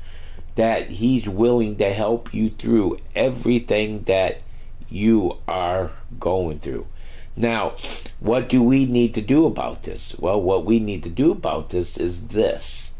that 0.56 0.90
He's 0.90 1.28
willing 1.28 1.76
to 1.76 1.92
help 1.92 2.32
you 2.34 2.50
through 2.50 2.98
everything 3.14 4.04
that 4.04 4.42
you 4.88 5.38
are 5.48 5.92
going 6.18 6.60
through. 6.60 6.86
Now, 7.34 7.76
what 8.20 8.48
do 8.48 8.62
we 8.62 8.84
need 8.84 9.14
to 9.14 9.22
do 9.22 9.46
about 9.46 9.84
this? 9.84 10.14
Well, 10.18 10.40
what 10.40 10.66
we 10.66 10.78
need 10.78 11.02
to 11.04 11.08
do 11.08 11.32
about 11.32 11.70
this 11.70 11.96
is 11.96 12.26
this. 12.28 12.92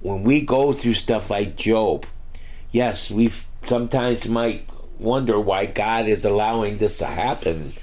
When 0.00 0.24
we 0.24 0.40
go 0.40 0.72
through 0.72 0.94
stuff 0.94 1.30
like 1.30 1.56
Job, 1.56 2.04
yes, 2.72 3.10
we 3.10 3.32
sometimes 3.66 4.28
might 4.28 4.68
wonder 4.98 5.38
why 5.38 5.66
God 5.66 6.08
is 6.08 6.24
allowing 6.24 6.78
this 6.78 6.98
to 6.98 7.06
happen 7.06 7.74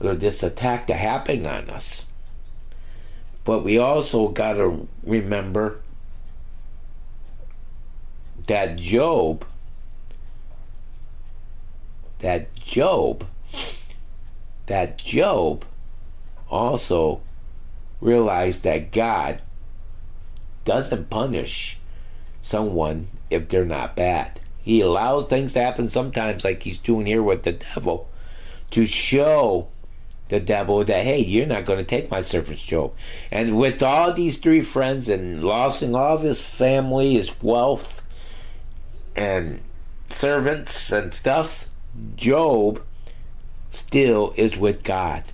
or 0.00 0.14
this 0.14 0.42
attack 0.42 0.88
to 0.88 0.94
happen 0.94 1.46
on 1.46 1.70
us. 1.70 2.06
But 3.44 3.64
we 3.64 3.78
also 3.78 4.28
got 4.28 4.54
to 4.54 4.86
remember 5.04 5.80
that 8.46 8.76
Job, 8.76 9.44
that 12.20 12.54
Job, 12.54 13.26
that 14.66 14.98
Job 14.98 15.64
also 16.50 17.20
realized 18.00 18.62
that 18.62 18.92
God 18.92 19.40
doesn't 20.64 21.10
punish 21.10 21.78
someone 22.42 23.08
if 23.30 23.48
they're 23.48 23.64
not 23.64 23.96
bad. 23.96 24.40
He 24.62 24.80
allows 24.80 25.26
things 25.28 25.52
to 25.52 25.62
happen 25.62 25.90
sometimes, 25.90 26.44
like 26.44 26.62
he's 26.62 26.78
doing 26.78 27.06
here 27.06 27.22
with 27.22 27.44
the 27.44 27.52
devil, 27.52 28.08
to 28.72 28.86
show 28.86 29.68
the 30.28 30.40
devil 30.40 30.84
that 30.84 31.04
hey 31.04 31.20
you're 31.20 31.46
not 31.46 31.64
going 31.64 31.78
to 31.78 31.84
take 31.84 32.10
my 32.10 32.20
servant's 32.20 32.62
job 32.62 32.92
and 33.30 33.56
with 33.56 33.80
all 33.80 34.12
these 34.12 34.38
three 34.38 34.60
friends 34.60 35.08
and 35.08 35.44
losing 35.44 35.94
all 35.94 36.16
of 36.16 36.22
his 36.22 36.40
family 36.40 37.14
his 37.14 37.30
wealth 37.40 38.02
and 39.16 39.60
servants 40.10 40.92
and 40.92 41.12
stuff 41.12 41.64
job 42.14 42.80
still 43.72 44.32
is 44.36 44.56
with 44.56 44.82
god. 44.82 45.24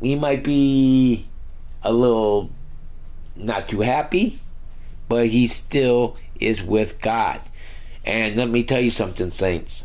He 0.00 0.14
might 0.14 0.44
be 0.44 1.26
a 1.82 1.92
little 1.92 2.50
not 3.34 3.68
too 3.68 3.80
happy 3.80 4.40
but 5.08 5.26
he 5.28 5.48
still 5.48 6.16
is 6.38 6.62
with 6.62 7.00
god. 7.00 7.40
And 8.04 8.36
let 8.36 8.48
me 8.48 8.62
tell 8.62 8.80
you 8.80 8.90
something 8.90 9.30
saints. 9.30 9.84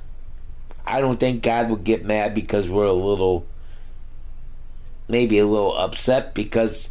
I 0.86 1.02
don't 1.02 1.20
think 1.20 1.42
god 1.42 1.70
would 1.70 1.84
get 1.84 2.06
mad 2.06 2.36
because 2.36 2.70
we're 2.70 2.86
a 2.86 2.94
little 2.94 3.46
maybe 5.08 5.40
a 5.40 5.46
little 5.46 5.76
upset 5.78 6.34
because 6.34 6.90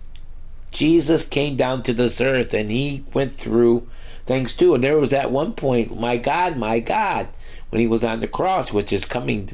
Jesus 0.70 1.26
came 1.26 1.56
down 1.56 1.82
to 1.84 1.94
this 1.94 2.20
earth 2.20 2.54
and 2.54 2.70
he 2.70 3.04
went 3.12 3.38
through 3.38 3.88
things 4.26 4.56
too. 4.56 4.74
And 4.74 4.82
there 4.82 4.98
was 4.98 5.12
at 5.12 5.30
one 5.30 5.52
point, 5.52 5.98
my 5.98 6.16
God, 6.16 6.56
my 6.56 6.80
God, 6.80 7.28
when 7.70 7.80
he 7.80 7.86
was 7.86 8.04
on 8.04 8.20
the 8.20 8.28
cross, 8.28 8.72
which 8.72 8.92
is 8.92 9.04
coming 9.04 9.50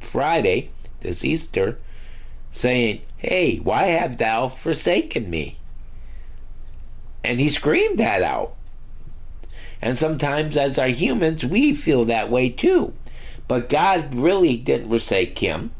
Friday, 0.00 0.70
this 1.00 1.24
Easter, 1.24 1.78
saying, 2.52 3.02
Hey, 3.16 3.58
why 3.58 3.84
have 3.84 4.18
thou 4.18 4.48
forsaken 4.48 5.30
me? 5.30 5.58
And 7.24 7.40
he 7.40 7.48
screamed 7.48 7.98
that 7.98 8.22
out. 8.22 8.54
And 9.82 9.98
sometimes, 9.98 10.56
as 10.56 10.78
our 10.78 10.88
humans, 10.88 11.44
we 11.44 11.74
feel 11.74 12.04
that 12.06 12.30
way 12.30 12.48
too. 12.48 12.92
But 13.48 13.68
God 13.68 14.14
really 14.14 14.56
didn't 14.56 14.88
forsake 14.88 15.38
him. 15.38 15.72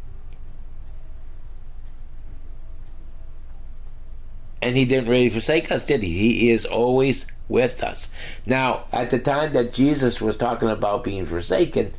And 4.61 4.77
he 4.77 4.85
didn't 4.85 5.09
really 5.09 5.31
forsake 5.31 5.71
us, 5.71 5.85
did 5.85 6.03
he? 6.03 6.39
He 6.39 6.51
is 6.51 6.65
always 6.65 7.27
with 7.49 7.83
us. 7.83 8.11
Now, 8.45 8.87
at 8.93 9.11
the 9.11 9.19
time 9.19 9.53
that 9.53 9.73
Jesus 9.73 10.21
was 10.21 10.37
talking 10.37 10.69
about 10.69 11.05
being 11.05 11.27
forsaken, 11.27 11.93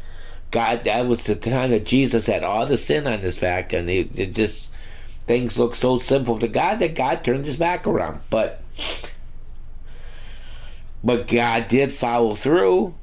God, 0.52 0.84
that 0.86 1.08
was 1.08 1.24
the 1.24 1.36
time 1.36 1.72
that 1.72 1.86
Jesus 1.86 2.26
had 2.26 2.44
all 2.44 2.66
the 2.66 2.78
sin 2.78 3.08
on 3.08 3.20
his 3.20 3.38
back, 3.38 3.74
and 3.74 3.90
it, 3.90 4.18
it 4.18 4.34
just 4.34 4.72
things 5.26 5.58
looked 5.58 5.78
so 5.78 6.00
simple 6.00 6.40
to 6.40 6.48
God 6.48 6.80
that 6.80 6.96
God 6.96 7.24
turned 7.24 7.46
his 7.46 7.58
back 7.58 7.86
around. 7.86 8.22
But 8.30 8.62
but 11.04 11.28
God 11.28 11.68
did 11.68 11.92
follow 11.92 12.36
through. 12.36 12.96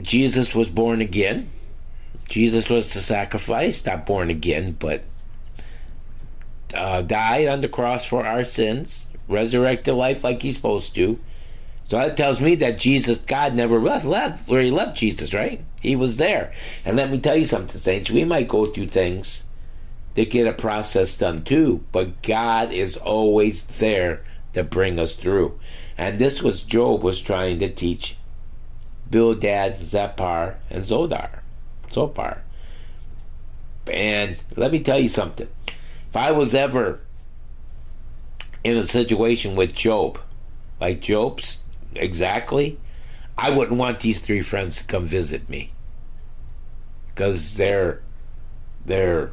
Jesus 0.00 0.54
was 0.54 0.68
born 0.68 1.00
again. 1.00 1.50
Jesus 2.28 2.68
was 2.68 2.92
the 2.92 3.02
sacrifice, 3.02 3.84
not 3.84 4.06
born 4.06 4.30
again, 4.30 4.76
but 4.78 5.02
uh, 6.74 7.02
died 7.02 7.48
on 7.48 7.60
the 7.60 7.68
cross 7.68 8.04
for 8.04 8.26
our 8.26 8.44
sins, 8.44 9.06
resurrected 9.28 9.94
life 9.94 10.22
like 10.22 10.42
he's 10.42 10.56
supposed 10.56 10.94
to. 10.94 11.18
So 11.88 11.96
that 11.96 12.18
tells 12.18 12.38
me 12.38 12.54
that 12.56 12.78
Jesus, 12.78 13.18
God 13.18 13.54
never 13.54 13.80
left, 13.80 14.04
left 14.04 14.46
where 14.46 14.60
he 14.60 14.70
left 14.70 14.98
Jesus, 14.98 15.32
right? 15.32 15.62
He 15.80 15.96
was 15.96 16.18
there. 16.18 16.52
And 16.84 16.96
let 16.96 17.10
me 17.10 17.18
tell 17.18 17.36
you 17.36 17.46
something, 17.46 17.80
saints. 17.80 18.10
We 18.10 18.24
might 18.24 18.46
go 18.46 18.66
through 18.66 18.88
things 18.88 19.44
to 20.14 20.26
get 20.26 20.46
a 20.46 20.52
process 20.52 21.16
done 21.16 21.44
too, 21.44 21.84
but 21.90 22.22
God 22.22 22.72
is 22.72 22.96
always 22.96 23.64
there 23.78 24.22
to 24.52 24.64
bring 24.64 24.98
us 24.98 25.14
through. 25.14 25.58
And 25.96 26.18
this 26.18 26.42
was 26.42 26.62
Job 26.62 27.02
was 27.02 27.22
trying 27.22 27.58
to 27.60 27.72
teach 27.72 28.16
Bildad, 29.10 29.80
Zappar, 29.80 30.56
and 30.68 30.84
Zodar. 30.84 31.38
Zophar. 31.90 32.42
And 33.86 34.36
let 34.56 34.72
me 34.72 34.80
tell 34.82 35.00
you 35.00 35.08
something. 35.08 35.48
If 36.10 36.16
I 36.16 36.32
was 36.32 36.54
ever 36.54 37.00
in 38.62 38.76
a 38.76 38.84
situation 38.84 39.56
with 39.56 39.74
Job, 39.74 40.18
like 40.80 41.00
Job's 41.00 41.60
exactly, 41.94 42.78
I 43.36 43.50
wouldn't 43.50 43.78
want 43.78 44.00
these 44.00 44.20
three 44.20 44.42
friends 44.42 44.78
to 44.78 44.84
come 44.84 45.06
visit 45.06 45.48
me. 45.48 45.72
Because 47.08 47.54
they're 47.54 48.00
they're 48.84 49.30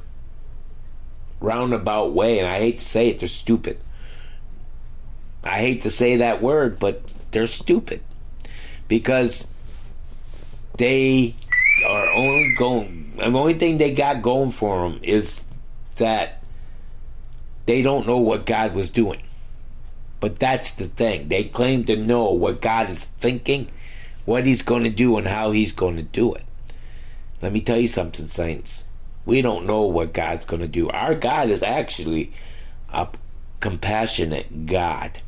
roundabout 1.40 2.14
way, 2.14 2.40
and 2.40 2.48
I 2.48 2.60
hate 2.60 2.80
to 2.80 2.86
say 2.86 3.10
it, 3.10 3.20
they're 3.20 3.28
stupid. 3.28 3.80
I 5.44 5.60
hate 5.60 5.84
to 5.84 5.92
say 5.92 6.18
that 6.18 6.42
word, 6.42 6.80
but 6.80 7.02
they're 7.32 7.48
stupid. 7.48 8.02
Because 8.88 9.48
they 10.78 11.36
are 11.88 12.08
only 12.14 12.56
going. 12.58 13.14
The 13.18 13.26
only 13.26 13.54
thing 13.54 13.78
they 13.78 13.94
got 13.94 14.22
going 14.22 14.52
for 14.52 14.90
them 14.90 15.00
is 15.04 15.40
that 15.98 16.44
they 17.66 17.82
don't 17.82 18.08
know 18.08 18.18
what 18.18 18.46
God 18.46 18.74
was 18.74 18.90
doing. 18.90 19.22
But 20.20 20.40
that's 20.40 20.72
the 20.72 20.88
thing. 20.88 21.28
They 21.28 21.44
claim 21.46 21.86
to 21.86 21.96
know 21.96 22.32
what 22.32 22.62
God 22.62 22.90
is 22.90 23.06
thinking, 23.20 23.68
what 24.26 24.46
He's 24.46 24.62
going 24.62 24.84
to 24.84 24.90
do, 24.90 25.18
and 25.18 25.28
how 25.28 25.52
He's 25.52 25.72
going 25.72 25.98
to 25.98 26.04
do 26.04 26.34
it. 26.34 26.46
Let 27.42 27.54
me 27.54 27.62
tell 27.62 27.80
you 27.80 27.88
something, 27.88 28.28
saints. 28.28 28.84
We 29.26 29.42
don't 29.42 29.66
know 29.66 29.82
what 29.82 30.14
God's 30.14 30.46
going 30.46 30.62
to 30.62 30.68
do. 30.68 30.90
Our 30.90 31.16
God 31.16 31.50
is 31.50 31.62
actually 31.62 32.34
a 32.92 33.08
compassionate 33.60 34.66
God 34.66 35.20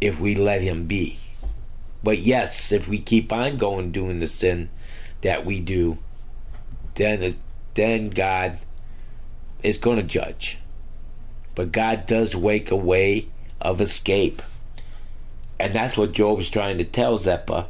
if 0.00 0.18
we 0.18 0.34
let 0.34 0.62
Him 0.62 0.86
be. 0.86 1.18
But 2.02 2.18
yes, 2.18 2.72
if 2.72 2.88
we 2.88 2.98
keep 2.98 3.32
on 3.32 3.58
going 3.58 3.92
doing 3.92 4.20
the 4.20 4.26
sin 4.26 4.70
that 5.22 5.44
we 5.44 5.60
do, 5.60 5.98
then 6.94 7.36
then 7.74 8.10
God 8.10 8.58
is 9.62 9.78
going 9.78 9.98
to 9.98 10.02
judge. 10.02 10.58
But 11.54 11.72
God 11.72 12.06
does 12.06 12.34
wake 12.34 12.70
away 12.70 13.14
way 13.14 13.28
of 13.60 13.80
escape. 13.80 14.42
And 15.58 15.74
that's 15.74 15.96
what 15.96 16.12
Job 16.12 16.40
is 16.40 16.48
trying 16.48 16.78
to 16.78 16.84
tell 16.84 17.18
Zeppa, 17.18 17.66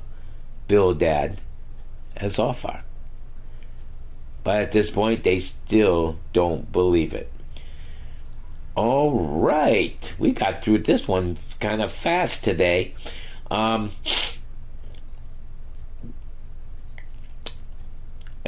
Bildad, 0.66 1.40
and 2.16 2.30
Zophar. 2.30 2.82
But 4.44 4.62
at 4.62 4.72
this 4.72 4.90
point, 4.90 5.24
they 5.24 5.40
still 5.40 6.18
don't 6.32 6.70
believe 6.70 7.12
it. 7.14 7.30
All 8.74 9.10
right, 9.10 10.12
we 10.18 10.32
got 10.32 10.62
through 10.62 10.78
this 10.78 11.08
one 11.08 11.38
kind 11.60 11.82
of 11.82 11.92
fast 11.92 12.44
today. 12.44 12.94
Um, 13.50 13.92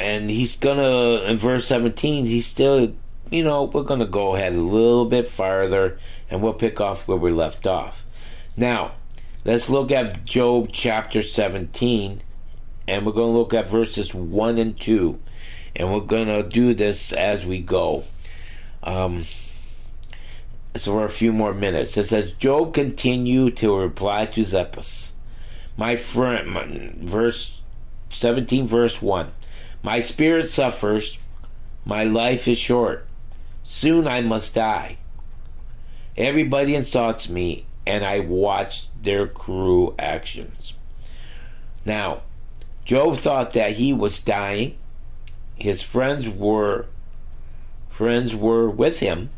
and 0.01 0.29
he's 0.29 0.55
gonna 0.55 1.23
in 1.23 1.37
verse 1.37 1.67
17 1.67 2.25
he's 2.25 2.47
still 2.47 2.93
you 3.29 3.43
know 3.43 3.65
we're 3.65 3.83
gonna 3.83 4.05
go 4.05 4.35
ahead 4.35 4.53
a 4.53 4.57
little 4.57 5.05
bit 5.05 5.29
farther 5.29 5.99
and 6.31 6.41
we'll 6.41 6.53
pick 6.53 6.81
off 6.81 7.07
where 7.07 7.17
we 7.17 7.31
left 7.31 7.67
off 7.67 7.99
now 8.57 8.93
let's 9.45 9.69
look 9.69 9.91
at 9.91 10.25
job 10.25 10.69
chapter 10.73 11.21
17 11.21 12.23
and 12.87 13.05
we're 13.05 13.11
gonna 13.11 13.27
look 13.27 13.53
at 13.53 13.69
verses 13.69 14.13
1 14.13 14.57
and 14.57 14.79
2 14.79 15.19
and 15.75 15.93
we're 15.93 15.99
gonna 15.99 16.41
do 16.41 16.73
this 16.73 17.13
as 17.13 17.45
we 17.45 17.61
go 17.61 18.03
um, 18.81 19.25
so 20.75 20.93
for 20.93 21.05
a 21.05 21.09
few 21.11 21.31
more 21.31 21.53
minutes 21.53 21.95
it 21.95 22.05
says 22.05 22.31
job 22.33 22.73
continued 22.73 23.55
to 23.55 23.75
reply 23.75 24.25
to 24.25 24.43
zephus 24.43 25.13
my 25.77 25.95
friend 25.95 26.95
verse 27.07 27.59
17 28.09 28.67
verse 28.67 28.99
1 29.01 29.31
my 29.83 29.99
spirit 29.99 30.49
suffers, 30.49 31.17
my 31.85 32.03
life 32.03 32.47
is 32.47 32.59
short. 32.59 33.07
Soon 33.63 34.07
I 34.07 34.21
must 34.21 34.53
die. 34.53 34.97
Everybody 36.17 36.75
insults 36.75 37.29
me, 37.29 37.65
and 37.85 38.03
I 38.03 38.19
watch 38.19 38.87
their 39.01 39.27
cruel 39.27 39.95
actions. 39.97 40.73
Now, 41.85 42.21
Job 42.85 43.19
thought 43.19 43.53
that 43.53 43.73
he 43.73 43.93
was 43.93 44.19
dying. 44.19 44.77
His 45.55 45.81
friends 45.81 46.27
were 46.27 46.87
friends 47.89 48.35
were 48.35 48.69
with 48.69 48.99
him, 48.99 49.29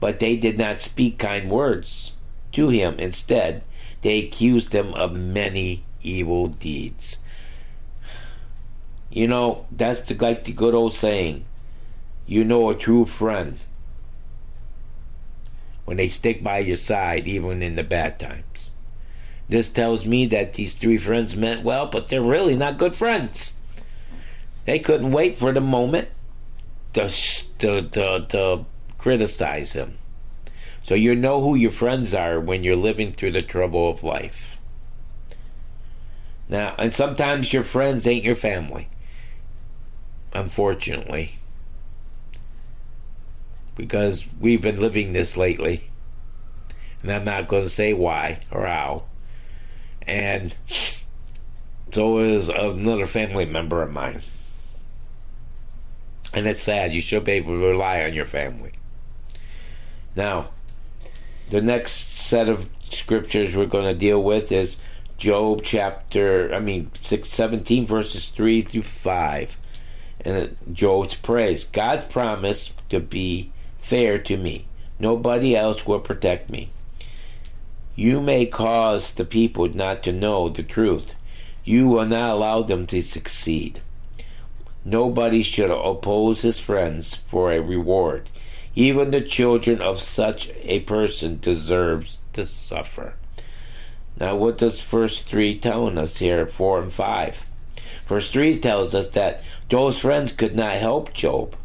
but 0.00 0.20
they 0.20 0.36
did 0.36 0.56
not 0.56 0.80
speak 0.80 1.18
kind 1.18 1.50
words 1.50 2.12
to 2.52 2.68
him. 2.68 2.98
Instead, 2.98 3.62
they 4.02 4.18
accused 4.20 4.72
him 4.72 4.94
of 4.94 5.12
many 5.12 5.84
evil 6.02 6.46
deeds. 6.46 7.18
You 9.10 9.26
know, 9.28 9.66
that's 9.72 10.02
the, 10.02 10.14
like 10.14 10.44
the 10.44 10.52
good 10.52 10.74
old 10.74 10.94
saying. 10.94 11.44
You 12.26 12.44
know 12.44 12.70
a 12.70 12.74
true 12.74 13.06
friend 13.06 13.58
when 15.86 15.96
they 15.96 16.08
stick 16.08 16.42
by 16.42 16.58
your 16.58 16.76
side, 16.76 17.26
even 17.26 17.62
in 17.62 17.76
the 17.76 17.82
bad 17.82 18.18
times. 18.18 18.72
This 19.48 19.70
tells 19.70 20.04
me 20.04 20.26
that 20.26 20.54
these 20.54 20.74
three 20.74 20.98
friends 20.98 21.34
meant 21.34 21.64
well, 21.64 21.86
but 21.86 22.10
they're 22.10 22.20
really 22.20 22.54
not 22.54 22.76
good 22.76 22.94
friends. 22.94 23.54
They 24.66 24.78
couldn't 24.78 25.12
wait 25.12 25.38
for 25.38 25.52
the 25.52 25.60
moment 25.60 26.08
to, 26.92 27.08
to, 27.60 27.88
to, 27.88 28.26
to 28.28 28.66
criticize 28.98 29.72
him. 29.72 29.96
So 30.82 30.94
you 30.94 31.14
know 31.14 31.40
who 31.40 31.54
your 31.54 31.70
friends 31.70 32.12
are 32.12 32.38
when 32.38 32.62
you're 32.62 32.76
living 32.76 33.12
through 33.12 33.32
the 33.32 33.42
trouble 33.42 33.88
of 33.88 34.04
life. 34.04 34.58
Now, 36.48 36.74
and 36.78 36.94
sometimes 36.94 37.52
your 37.52 37.64
friends 37.64 38.06
ain't 38.06 38.24
your 38.24 38.36
family 38.36 38.90
unfortunately. 40.36 41.38
Because 43.76 44.24
we've 44.40 44.62
been 44.62 44.80
living 44.80 45.12
this 45.12 45.36
lately. 45.36 45.90
And 47.02 47.12
I'm 47.12 47.24
not 47.24 47.48
going 47.48 47.62
to 47.62 47.70
say 47.70 47.92
why 47.92 48.40
or 48.50 48.66
how. 48.66 49.04
And 50.02 50.54
so 51.92 52.18
is 52.18 52.48
another 52.48 53.06
family 53.06 53.44
member 53.44 53.82
of 53.82 53.92
mine. 53.92 54.22
And 56.32 56.46
it's 56.46 56.62
sad. 56.62 56.92
You 56.92 57.00
should 57.00 57.24
be 57.24 57.32
able 57.32 57.52
to 57.52 57.66
rely 57.66 58.02
on 58.02 58.14
your 58.14 58.26
family. 58.26 58.72
Now, 60.14 60.50
the 61.50 61.60
next 61.60 61.92
set 61.92 62.48
of 62.48 62.68
scriptures 62.90 63.54
we're 63.54 63.66
going 63.66 63.92
to 63.92 63.98
deal 63.98 64.22
with 64.22 64.50
is 64.50 64.76
Job 65.16 65.62
chapter, 65.64 66.52
I 66.54 66.60
mean, 66.60 66.90
6, 67.04 67.28
17 67.28 67.86
verses 67.86 68.28
3 68.28 68.62
through 68.62 68.82
5 68.82 69.56
and 70.20 70.56
Job's 70.72 71.14
praise. 71.14 71.64
God 71.64 72.10
promised 72.10 72.72
to 72.90 73.00
be 73.00 73.52
fair 73.86 74.18
to 74.18 74.36
me. 74.36 74.66
Nobody 74.98 75.54
else 75.54 75.86
will 75.86 76.00
protect 76.00 76.50
me. 76.50 76.70
You 77.94 78.20
may 78.20 78.44
cause 78.46 79.14
the 79.14 79.24
people 79.24 79.68
not 79.68 80.02
to 80.02 80.12
know 80.12 80.48
the 80.48 80.62
truth. 80.62 81.14
You 81.64 81.88
will 81.88 82.04
not 82.04 82.30
allow 82.30 82.62
them 82.62 82.86
to 82.88 83.00
succeed. 83.00 83.80
Nobody 84.84 85.42
should 85.42 85.70
oppose 85.70 86.42
his 86.42 86.58
friends 86.58 87.14
for 87.28 87.52
a 87.52 87.60
reward. 87.60 88.28
Even 88.74 89.10
the 89.10 89.22
children 89.22 89.80
of 89.80 90.02
such 90.02 90.50
a 90.62 90.80
person 90.80 91.38
deserves 91.40 92.18
to 92.34 92.44
suffer. 92.44 93.14
Now, 94.18 94.36
what 94.36 94.58
does 94.58 94.80
verse 94.80 95.22
3 95.22 95.58
telling 95.58 95.96
us 95.96 96.18
here, 96.18 96.46
4 96.46 96.82
and 96.82 96.92
5? 96.92 97.36
Verse 98.06 98.30
3 98.30 98.60
tells 98.60 98.94
us 98.94 99.10
that 99.10 99.42
Job's 99.68 99.98
friends 99.98 100.32
could 100.32 100.54
not 100.54 100.74
help 100.74 101.12
Job. 101.12 101.56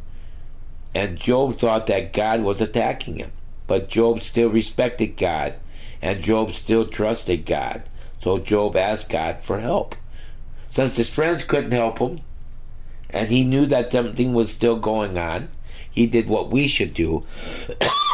And 0.94 1.18
Job 1.18 1.60
thought 1.60 1.88
that 1.88 2.14
God 2.14 2.42
was 2.42 2.62
attacking 2.62 3.18
him. 3.18 3.32
But 3.68 3.90
Job 3.90 4.24
still 4.24 4.50
respected 4.50 5.18
God. 5.18 5.56
And 6.02 6.24
Job 6.24 6.54
still 6.54 6.88
trusted 6.88 7.46
God. 7.46 7.84
So 8.22 8.40
Job 8.40 8.76
asked 8.76 9.10
God 9.10 9.38
for 9.44 9.60
help. 9.60 9.96
Since 10.70 10.98
his 10.98 11.10
friends 11.10 11.44
couldn't 11.44 11.72
help 11.72 12.00
him, 12.00 12.22
and 13.10 13.30
he 13.30 13.44
knew 13.44 13.66
that 13.66 13.92
something 13.92 14.34
was 14.34 14.52
still 14.52 14.80
going 14.80 15.18
on, 15.18 15.50
he 15.90 16.08
did 16.08 16.28
what 16.28 16.50
we 16.50 16.68
should 16.68 16.94
do 16.94 17.26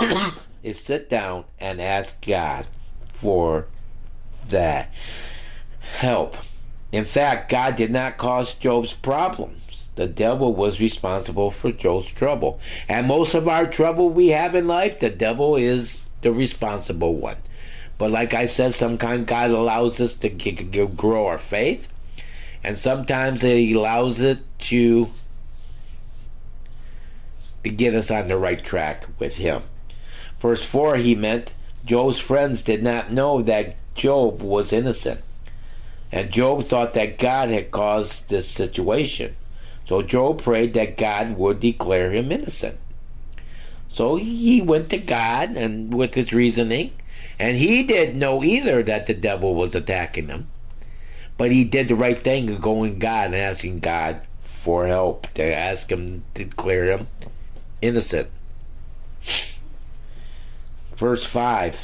is 0.64 0.80
sit 0.80 1.10
down 1.10 1.46
and 1.60 1.80
ask 1.80 2.26
God 2.26 2.66
for 3.14 3.68
that 4.50 4.92
help. 5.80 6.36
In 6.92 7.06
fact, 7.06 7.52
God 7.52 7.76
did 7.76 7.92
not 7.92 8.18
cause 8.18 8.56
Job's 8.56 8.94
problems. 8.94 9.62
The 9.98 10.08
devil 10.08 10.54
was 10.54 10.80
responsible 10.80 11.50
for 11.50 11.72
Job's 11.72 12.08
trouble. 12.08 12.60
And 12.88 13.08
most 13.08 13.34
of 13.34 13.48
our 13.48 13.66
trouble 13.66 14.10
we 14.10 14.28
have 14.28 14.54
in 14.54 14.68
life, 14.68 15.00
the 15.00 15.10
devil 15.10 15.56
is 15.56 16.06
the 16.22 16.32
responsible 16.32 17.16
one. 17.16 17.38
But 17.98 18.12
like 18.12 18.36
I 18.36 18.46
said, 18.46 18.76
sometimes 18.76 19.26
God 19.26 19.50
allows 19.50 20.00
us 20.00 20.14
to 20.18 20.30
grow 20.30 21.26
our 21.26 21.40
faith, 21.40 21.88
and 22.64 22.78
sometimes 22.78 23.42
He 23.42 23.74
allows 23.74 24.22
it 24.22 24.40
to 24.70 25.10
to 27.64 27.70
get 27.72 27.96
us 27.96 28.12
on 28.12 28.28
the 28.28 28.38
right 28.38 28.64
track 28.64 29.08
with 29.18 29.38
Him. 29.38 29.64
Verse 30.40 30.64
4 30.64 30.98
He 30.98 31.16
meant 31.16 31.54
Job's 31.86 32.20
friends 32.20 32.62
did 32.62 32.84
not 32.84 33.12
know 33.12 33.42
that 33.42 33.76
Job 33.96 34.44
was 34.44 34.72
innocent. 34.72 35.22
And 36.12 36.32
Job 36.32 36.68
thought 36.68 36.94
that 36.94 37.18
God 37.18 37.50
had 37.50 37.72
caused 37.72 38.30
this 38.30 38.48
situation. 38.48 39.36
So 39.88 40.02
Job 40.02 40.44
prayed 40.44 40.74
that 40.74 40.98
God 40.98 41.38
would 41.38 41.62
declare 41.62 42.12
him 42.12 42.30
innocent. 42.30 42.78
So 43.88 44.18
he 44.18 44.62
went 44.62 44.90
to 44.90 44.98
God 44.98 45.56
and 45.56 45.94
with 45.94 46.14
his 46.14 46.34
reasoning, 46.34 46.92
and 47.40 47.56
he 47.56 47.84
didn't 47.84 48.20
know 48.20 48.44
either 48.44 48.84
that 48.84 49.08
the 49.08 49.14
devil 49.14 49.56
was 49.56 49.76
attacking 49.76 50.28
him. 50.28 50.50
But 51.38 51.52
he 51.52 51.64
did 51.64 51.88
the 51.88 51.96
right 51.96 52.22
thing 52.22 52.50
of 52.50 52.62
going 52.62 52.96
to 52.96 53.00
God 53.00 53.28
and 53.28 53.36
asking 53.36 53.80
God 53.80 54.22
for 54.44 54.88
help 54.88 55.32
to 55.36 55.44
ask 55.44 55.90
him 55.90 56.26
to 56.36 56.44
declare 56.44 56.98
him 56.98 57.08
innocent. 57.82 58.30
Verse 60.98 61.24
5 61.24 61.78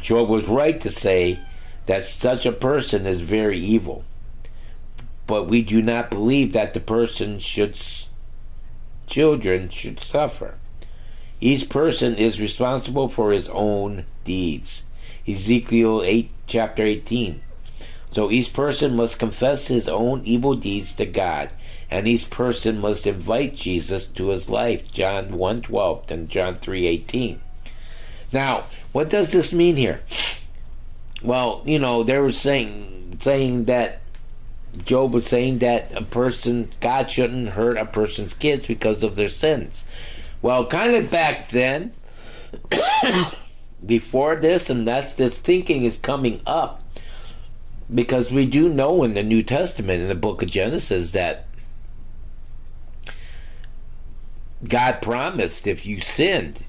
Job 0.00 0.28
was 0.28 0.48
right 0.48 0.80
to 0.80 0.90
say 0.90 1.38
that 1.86 2.04
such 2.04 2.44
a 2.44 2.52
person 2.52 3.06
is 3.06 3.20
very 3.20 3.60
evil. 3.60 4.04
But 5.26 5.48
we 5.48 5.62
do 5.62 5.80
not 5.80 6.10
believe 6.10 6.52
that 6.52 6.74
the 6.74 6.80
person 6.80 7.38
should 7.38 7.78
children 9.06 9.68
should 9.68 10.00
suffer. 10.02 10.54
Each 11.40 11.68
person 11.68 12.14
is 12.16 12.40
responsible 12.40 13.08
for 13.08 13.32
his 13.32 13.48
own 13.48 14.06
deeds. 14.24 14.84
Ezekiel 15.28 16.02
8 16.02 16.30
chapter 16.46 16.84
18. 16.84 17.42
So 18.12 18.30
each 18.30 18.52
person 18.52 18.94
must 18.94 19.18
confess 19.18 19.68
his 19.68 19.88
own 19.88 20.22
evil 20.24 20.54
deeds 20.54 20.94
to 20.94 21.06
God, 21.06 21.50
and 21.90 22.06
each 22.06 22.30
person 22.30 22.78
must 22.78 23.06
invite 23.06 23.56
Jesus 23.56 24.06
to 24.06 24.28
his 24.28 24.48
life. 24.48 24.90
John 24.92 25.32
1:12 25.36 26.10
and 26.10 26.28
John 26.28 26.54
3:18. 26.54 27.40
Now, 28.32 28.64
what 28.92 29.10
does 29.10 29.30
this 29.30 29.52
mean 29.52 29.76
here? 29.76 30.00
Well, 31.22 31.62
you 31.64 31.78
know, 31.78 32.02
they 32.02 32.18
were 32.18 32.32
saying 32.32 33.18
saying 33.20 33.64
that 33.64 34.00
Job 34.84 35.12
was 35.12 35.26
saying 35.26 35.58
that 35.60 35.92
a 35.94 36.02
person 36.02 36.70
God 36.80 37.10
shouldn't 37.10 37.50
hurt 37.50 37.76
a 37.76 37.84
person's 37.84 38.34
kids 38.34 38.66
because 38.66 39.02
of 39.02 39.16
their 39.16 39.28
sins. 39.28 39.84
Well, 40.42 40.66
kind 40.66 40.94
of 40.94 41.10
back 41.10 41.50
then, 41.50 41.92
before 43.86 44.36
this, 44.36 44.68
and 44.68 44.86
that's 44.86 45.14
this 45.14 45.34
thinking 45.34 45.84
is 45.84 45.98
coming 45.98 46.40
up 46.46 46.82
because 47.92 48.30
we 48.30 48.46
do 48.46 48.68
know 48.68 49.02
in 49.04 49.14
the 49.14 49.22
New 49.22 49.42
Testament, 49.42 50.02
in 50.02 50.08
the 50.08 50.14
book 50.14 50.42
of 50.42 50.48
Genesis, 50.48 51.12
that 51.12 51.46
God 54.66 55.02
promised 55.02 55.66
if 55.66 55.84
you 55.84 56.00
sinned, 56.00 56.64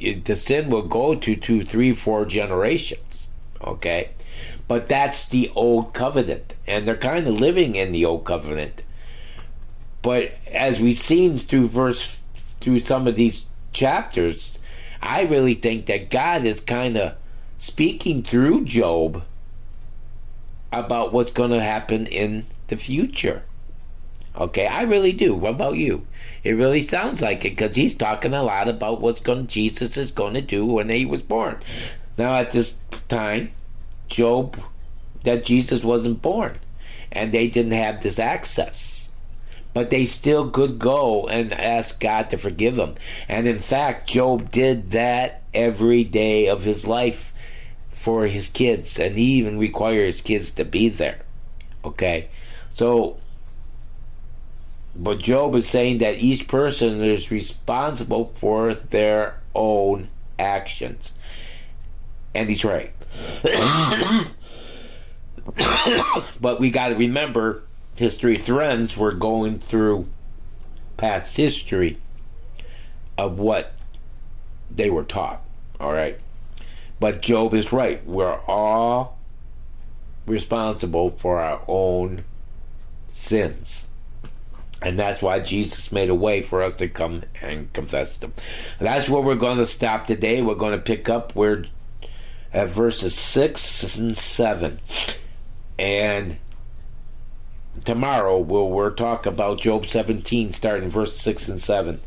the 0.00 0.36
sin 0.36 0.70
will 0.70 0.86
go 0.86 1.14
to 1.14 1.36
two, 1.36 1.64
three, 1.64 1.94
four 1.94 2.24
generations. 2.24 3.28
Okay? 3.62 4.10
But 4.70 4.88
that's 4.88 5.28
the 5.28 5.50
old 5.56 5.94
covenant. 5.94 6.54
And 6.64 6.86
they're 6.86 6.96
kind 6.96 7.26
of 7.26 7.40
living 7.40 7.74
in 7.74 7.90
the 7.90 8.04
old 8.04 8.24
covenant. 8.24 8.84
But 10.00 10.34
as 10.46 10.78
we've 10.78 10.94
seen 10.94 11.40
through 11.40 11.70
verse 11.70 12.18
through 12.60 12.82
some 12.82 13.08
of 13.08 13.16
these 13.16 13.46
chapters, 13.72 14.58
I 15.02 15.22
really 15.22 15.54
think 15.54 15.86
that 15.86 16.08
God 16.08 16.44
is 16.44 16.60
kind 16.60 16.96
of 16.96 17.14
speaking 17.58 18.22
through 18.22 18.64
Job 18.64 19.24
about 20.70 21.12
what's 21.12 21.32
going 21.32 21.50
to 21.50 21.60
happen 21.60 22.06
in 22.06 22.46
the 22.68 22.76
future. 22.76 23.42
Okay, 24.36 24.68
I 24.68 24.82
really 24.82 25.10
do. 25.10 25.34
What 25.34 25.54
about 25.54 25.78
you? 25.78 26.06
It 26.44 26.52
really 26.52 26.82
sounds 26.84 27.20
like 27.20 27.44
it 27.44 27.56
because 27.56 27.74
he's 27.74 27.96
talking 27.96 28.34
a 28.34 28.44
lot 28.44 28.68
about 28.68 29.00
what's 29.00 29.18
going 29.18 29.48
Jesus 29.48 29.96
is 29.96 30.12
going 30.12 30.34
to 30.34 30.40
do 30.40 30.64
when 30.64 30.90
he 30.90 31.04
was 31.04 31.22
born. 31.22 31.60
Now, 32.16 32.36
at 32.36 32.52
this 32.52 32.76
time, 33.08 33.50
Job, 34.10 34.60
that 35.24 35.44
Jesus 35.44 35.82
wasn't 35.82 36.22
born, 36.22 36.58
and 37.10 37.32
they 37.32 37.48
didn't 37.48 37.72
have 37.72 38.02
this 38.02 38.18
access. 38.18 39.08
But 39.72 39.90
they 39.90 40.04
still 40.06 40.50
could 40.50 40.78
go 40.78 41.28
and 41.28 41.52
ask 41.52 42.00
God 42.00 42.30
to 42.30 42.36
forgive 42.36 42.76
them. 42.76 42.96
And 43.28 43.46
in 43.46 43.60
fact, 43.60 44.10
Job 44.10 44.50
did 44.50 44.90
that 44.90 45.42
every 45.54 46.02
day 46.04 46.48
of 46.48 46.64
his 46.64 46.86
life 46.86 47.32
for 47.92 48.26
his 48.26 48.48
kids, 48.48 48.98
and 48.98 49.16
he 49.16 49.34
even 49.34 49.58
required 49.58 50.06
his 50.06 50.20
kids 50.20 50.50
to 50.52 50.64
be 50.64 50.88
there. 50.88 51.20
Okay? 51.84 52.30
So, 52.72 53.18
but 54.96 55.18
Job 55.18 55.54
is 55.54 55.68
saying 55.68 55.98
that 55.98 56.16
each 56.16 56.48
person 56.48 57.02
is 57.04 57.30
responsible 57.30 58.34
for 58.40 58.74
their 58.74 59.38
own 59.54 60.08
actions. 60.38 61.12
And 62.34 62.48
he's 62.48 62.64
right. 62.64 62.92
but 66.40 66.60
we 66.60 66.70
got 66.70 66.88
to 66.88 66.94
remember 66.94 67.62
his 67.94 68.16
three 68.16 68.38
friends 68.38 68.96
were 68.96 69.12
going 69.12 69.58
through 69.58 70.06
past 70.96 71.36
history 71.36 71.98
of 73.18 73.38
what 73.38 73.72
they 74.70 74.90
were 74.90 75.04
taught. 75.04 75.42
All 75.78 75.92
right. 75.92 76.18
But 76.98 77.22
Job 77.22 77.54
is 77.54 77.72
right. 77.72 78.06
We're 78.06 78.38
all 78.46 79.18
responsible 80.26 81.16
for 81.20 81.40
our 81.40 81.62
own 81.66 82.24
sins. 83.08 83.88
And 84.82 84.98
that's 84.98 85.20
why 85.20 85.40
Jesus 85.40 85.92
made 85.92 86.08
a 86.08 86.14
way 86.14 86.42
for 86.42 86.62
us 86.62 86.74
to 86.76 86.88
come 86.88 87.24
and 87.42 87.70
confess 87.72 88.16
them. 88.16 88.32
And 88.78 88.88
that's 88.88 89.08
where 89.08 89.20
we're 89.20 89.34
going 89.34 89.58
to 89.58 89.66
stop 89.66 90.06
today. 90.06 90.40
We're 90.40 90.54
going 90.54 90.72
to 90.72 90.82
pick 90.82 91.08
up 91.08 91.34
where 91.34 91.64
at 92.52 92.68
verses 92.68 93.14
6 93.14 93.96
and 93.96 94.16
7. 94.16 94.80
And 95.78 96.36
tomorrow 97.84 98.38
we'll, 98.38 98.70
we'll 98.70 98.94
talk 98.94 99.26
about 99.26 99.60
Job 99.60 99.86
17, 99.86 100.52
starting 100.52 100.90
verse 100.90 101.16
6 101.18 101.48
and 101.48 101.60
7 101.60 102.00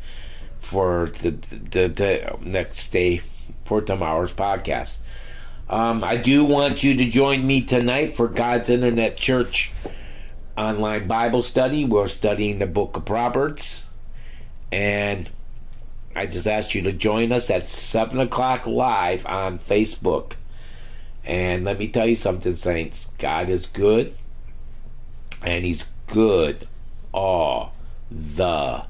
for 0.60 1.12
the, 1.22 1.32
the, 1.72 1.88
the 1.88 2.38
next 2.42 2.92
day 2.92 3.22
for 3.66 3.82
tomorrow's 3.82 4.34
podcast. 4.34 4.98
Um, 5.70 6.04
I 6.04 6.18
do 6.18 6.44
want 6.44 6.84
you 6.84 6.96
to 6.98 7.10
join 7.10 7.46
me 7.46 7.62
tonight 7.62 8.16
for 8.16 8.28
God's 8.28 8.70
Internet 8.70 9.18
Church 9.18 9.72
online 10.58 11.08
Bible 11.08 11.42
study. 11.42 11.86
We're 11.86 12.10
studying 12.10 12.60
the 12.60 12.68
book 12.68 12.98
of 12.98 13.06
Proverbs. 13.06 13.84
And 14.72 15.30
I 16.16 16.26
just 16.28 16.48
ask 16.48 16.76
you 16.76 16.82
to 16.84 16.92
join 16.92 17.32
us 17.32 17.50
at 17.50 17.70
7 17.70 18.20
o'clock 18.20 18.68
live 18.68 19.26
on 19.26 19.60
Facebook. 19.60 20.34
And 21.26 21.64
let 21.64 21.80
me 21.80 21.88
tell 21.88 22.08
you 22.08 22.16
something, 22.16 22.56
Saints. 22.56 23.10
God 23.18 23.50
is 23.50 23.66
good. 23.66 24.14
And 25.42 25.66
He's 25.66 25.84
good 26.08 26.68
all 27.14 27.74
the 28.12 28.84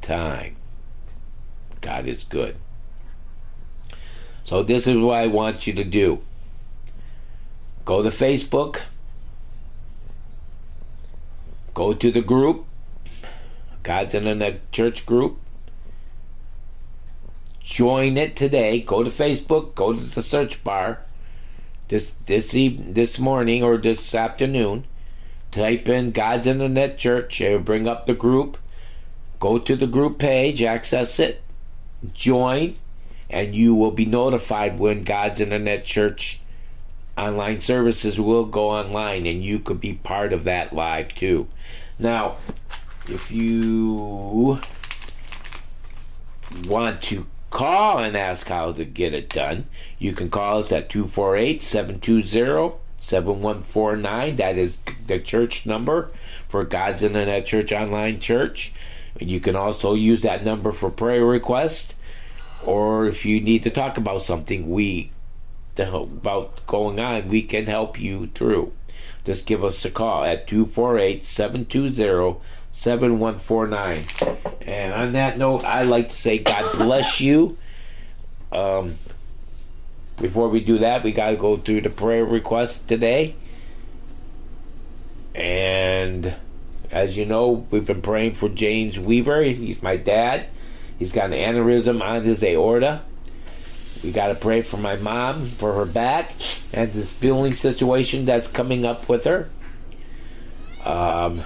time. 0.00 0.56
God 1.80 2.06
is 2.06 2.24
good. 2.24 2.56
So, 4.44 4.62
this 4.62 4.86
is 4.86 4.96
what 4.96 5.18
I 5.18 5.26
want 5.26 5.66
you 5.66 5.74
to 5.74 5.84
do 5.84 6.22
go 7.84 8.02
to 8.02 8.10
Facebook, 8.10 8.82
go 11.74 11.94
to 11.94 12.12
the 12.12 12.20
group, 12.20 12.66
God's 13.82 14.14
Internet 14.14 14.70
Church 14.72 15.06
group, 15.06 15.38
join 17.60 18.16
it 18.16 18.36
today. 18.36 18.80
Go 18.80 19.02
to 19.02 19.10
Facebook, 19.10 19.74
go 19.74 19.92
to 19.92 20.00
the 20.00 20.22
search 20.22 20.62
bar 20.64 21.00
this 21.88 22.12
this 22.26 22.54
eve- 22.54 22.94
this 22.94 23.18
morning 23.18 23.62
or 23.62 23.76
this 23.76 24.14
afternoon. 24.14 24.84
Type 25.50 25.88
in 25.88 26.12
God's 26.12 26.46
Internet 26.46 26.98
Church. 26.98 27.40
It'll 27.40 27.58
bring 27.58 27.88
up 27.88 28.06
the 28.06 28.14
group. 28.14 28.58
Go 29.40 29.58
to 29.58 29.76
the 29.76 29.86
group 29.86 30.18
page, 30.18 30.62
access 30.62 31.18
it, 31.18 31.42
join, 32.12 32.74
and 33.30 33.54
you 33.54 33.74
will 33.74 33.92
be 33.92 34.04
notified 34.04 34.78
when 34.78 35.04
God's 35.04 35.40
Internet 35.40 35.84
Church 35.84 36.40
online 37.16 37.60
services 37.60 38.20
will 38.20 38.44
go 38.44 38.70
online, 38.70 39.26
and 39.26 39.44
you 39.44 39.58
could 39.58 39.80
be 39.80 39.94
part 39.94 40.32
of 40.32 40.44
that 40.44 40.74
live 40.74 41.14
too. 41.14 41.46
Now, 41.98 42.36
if 43.08 43.30
you 43.30 44.60
want 46.66 47.02
to 47.04 47.26
call 47.50 47.98
and 47.98 48.16
ask 48.16 48.46
how 48.46 48.72
to 48.72 48.84
get 48.84 49.14
it 49.14 49.30
done, 49.30 49.66
you 49.98 50.12
can 50.12 50.30
call 50.30 50.58
us 50.58 50.72
at 50.72 50.90
248 50.90 51.62
720 51.62 52.76
7149. 52.98 54.36
That 54.36 54.58
is 54.58 54.78
the 55.06 55.20
church 55.20 55.66
number 55.66 56.10
for 56.48 56.64
God's 56.64 57.02
Internet 57.02 57.46
Church 57.46 57.72
Online 57.72 58.20
Church. 58.20 58.72
And 59.20 59.30
you 59.30 59.40
can 59.40 59.56
also 59.56 59.94
use 59.94 60.22
that 60.22 60.44
number 60.44 60.72
for 60.72 60.90
prayer 60.90 61.24
requests 61.24 61.94
or 62.64 63.06
if 63.06 63.24
you 63.24 63.40
need 63.40 63.62
to 63.62 63.70
talk 63.70 63.96
about 63.96 64.22
something 64.22 64.70
we 64.70 65.10
about 65.78 66.66
going 66.66 66.98
on, 66.98 67.28
we 67.28 67.40
can 67.40 67.66
help 67.66 68.00
you 68.00 68.28
through. 68.34 68.72
Just 69.24 69.46
give 69.46 69.62
us 69.62 69.84
a 69.84 69.90
call 69.90 70.24
at 70.24 70.48
248 70.48 71.24
720 71.24 72.40
7149. 72.78 74.06
And 74.62 74.92
on 74.92 75.12
that 75.12 75.36
note, 75.36 75.64
I'd 75.64 75.88
like 75.88 76.10
to 76.10 76.14
say 76.14 76.38
God 76.38 76.78
bless 76.78 77.20
you. 77.20 77.58
Um, 78.52 78.96
before 80.16 80.48
we 80.48 80.60
do 80.60 80.78
that, 80.78 81.02
we 81.02 81.10
got 81.10 81.30
to 81.30 81.36
go 81.36 81.56
through 81.56 81.80
the 81.80 81.90
prayer 81.90 82.24
request 82.24 82.86
today. 82.86 83.34
And 85.34 86.34
as 86.92 87.16
you 87.16 87.24
know, 87.26 87.66
we've 87.70 87.84
been 87.84 88.02
praying 88.02 88.34
for 88.34 88.48
James 88.48 88.96
Weaver. 88.96 89.42
He's 89.42 89.82
my 89.82 89.96
dad. 89.96 90.46
He's 91.00 91.10
got 91.10 91.32
an 91.32 91.32
aneurysm 91.32 92.00
on 92.00 92.24
his 92.24 92.44
aorta. 92.44 93.02
We 94.04 94.12
got 94.12 94.28
to 94.28 94.36
pray 94.36 94.62
for 94.62 94.76
my 94.76 94.94
mom 94.94 95.50
for 95.50 95.72
her 95.74 95.84
back 95.84 96.32
and 96.72 96.92
this 96.92 97.12
billing 97.12 97.54
situation 97.54 98.24
that's 98.24 98.46
coming 98.46 98.84
up 98.84 99.08
with 99.08 99.24
her. 99.24 99.50
Um, 100.84 101.42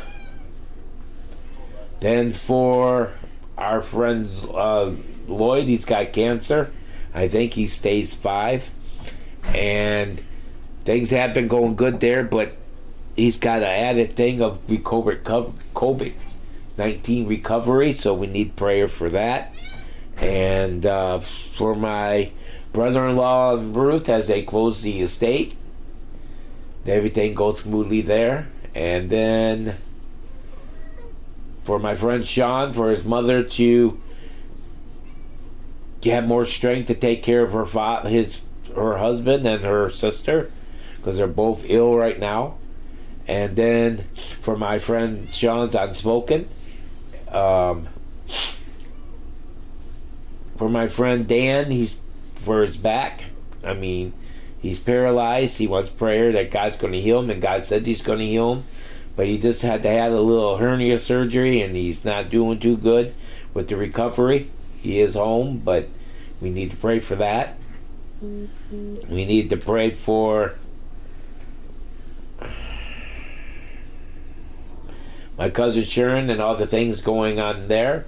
then 2.02 2.32
for 2.34 3.12
our 3.56 3.80
friend 3.80 4.28
uh, 4.52 4.90
Lloyd, 5.28 5.68
he's 5.68 5.84
got 5.84 6.12
cancer. 6.12 6.70
I 7.14 7.28
think 7.28 7.54
he's 7.54 7.72
stage 7.72 8.14
five, 8.14 8.64
and 9.44 10.20
things 10.84 11.10
have 11.10 11.32
been 11.32 11.48
going 11.48 11.76
good 11.76 12.00
there, 12.00 12.24
but 12.24 12.56
he's 13.14 13.38
got 13.38 13.62
an 13.62 13.68
added 13.68 14.16
thing 14.16 14.42
of 14.42 14.66
COVID 14.66 16.14
nineteen 16.76 17.26
recovery, 17.28 17.92
so 17.92 18.14
we 18.14 18.26
need 18.26 18.56
prayer 18.56 18.88
for 18.88 19.10
that. 19.10 19.54
And 20.16 20.84
uh, 20.84 21.20
for 21.56 21.76
my 21.76 22.32
brother-in-law 22.72 23.60
Ruth, 23.72 24.08
as 24.08 24.26
they 24.26 24.42
close 24.42 24.82
the 24.82 25.02
estate, 25.02 25.54
everything 26.86 27.34
goes 27.34 27.60
smoothly 27.60 28.00
there, 28.00 28.48
and 28.74 29.10
then 29.10 29.76
for 31.64 31.78
my 31.78 31.94
friend 31.94 32.26
Sean, 32.26 32.72
for 32.72 32.90
his 32.90 33.04
mother 33.04 33.42
to 33.44 34.00
have 36.04 36.24
more 36.26 36.44
strength 36.44 36.88
to 36.88 36.94
take 36.94 37.22
care 37.22 37.44
of 37.44 37.52
her 37.52 38.08
his 38.08 38.40
her 38.74 38.98
husband 38.98 39.46
and 39.46 39.64
her 39.64 39.90
sister, 39.90 40.50
because 40.96 41.16
they're 41.16 41.26
both 41.26 41.62
ill 41.64 41.96
right 41.96 42.18
now. 42.18 42.56
And 43.28 43.54
then 43.54 44.06
for 44.40 44.56
my 44.56 44.78
friend 44.78 45.32
Sean's 45.32 45.74
unspoken, 45.74 46.48
um, 47.28 47.88
for 50.56 50.68
my 50.68 50.88
friend 50.88 51.28
Dan, 51.28 51.70
he's 51.70 52.00
for 52.44 52.62
his 52.62 52.76
back. 52.76 53.24
I 53.62 53.74
mean, 53.74 54.12
he's 54.58 54.80
paralyzed. 54.80 55.58
He 55.58 55.68
wants 55.68 55.90
prayer 55.90 56.32
that 56.32 56.50
God's 56.50 56.76
going 56.76 56.94
to 56.94 57.00
heal 57.00 57.20
him, 57.20 57.30
and 57.30 57.40
God 57.40 57.64
said 57.64 57.86
He's 57.86 58.02
going 58.02 58.18
to 58.18 58.26
heal 58.26 58.54
him 58.54 58.64
but 59.16 59.26
he 59.26 59.38
just 59.38 59.62
had 59.62 59.82
to 59.82 59.90
have 59.90 60.12
a 60.12 60.20
little 60.20 60.56
hernia 60.56 60.98
surgery 60.98 61.60
and 61.60 61.76
he's 61.76 62.04
not 62.04 62.30
doing 62.30 62.58
too 62.58 62.76
good 62.76 63.14
with 63.52 63.68
the 63.68 63.76
recovery. 63.76 64.50
He 64.80 65.00
is 65.00 65.14
home, 65.14 65.58
but 65.58 65.88
we 66.40 66.50
need 66.50 66.70
to 66.70 66.76
pray 66.76 67.00
for 67.00 67.16
that. 67.16 67.58
Mm-hmm. 68.24 69.12
We 69.12 69.24
need 69.24 69.50
to 69.50 69.56
pray 69.56 69.90
for 69.90 70.54
my 75.36 75.50
cousin 75.50 75.84
Sharon 75.84 76.30
and 76.30 76.40
all 76.40 76.56
the 76.56 76.66
things 76.66 77.02
going 77.02 77.38
on 77.38 77.68
there. 77.68 78.06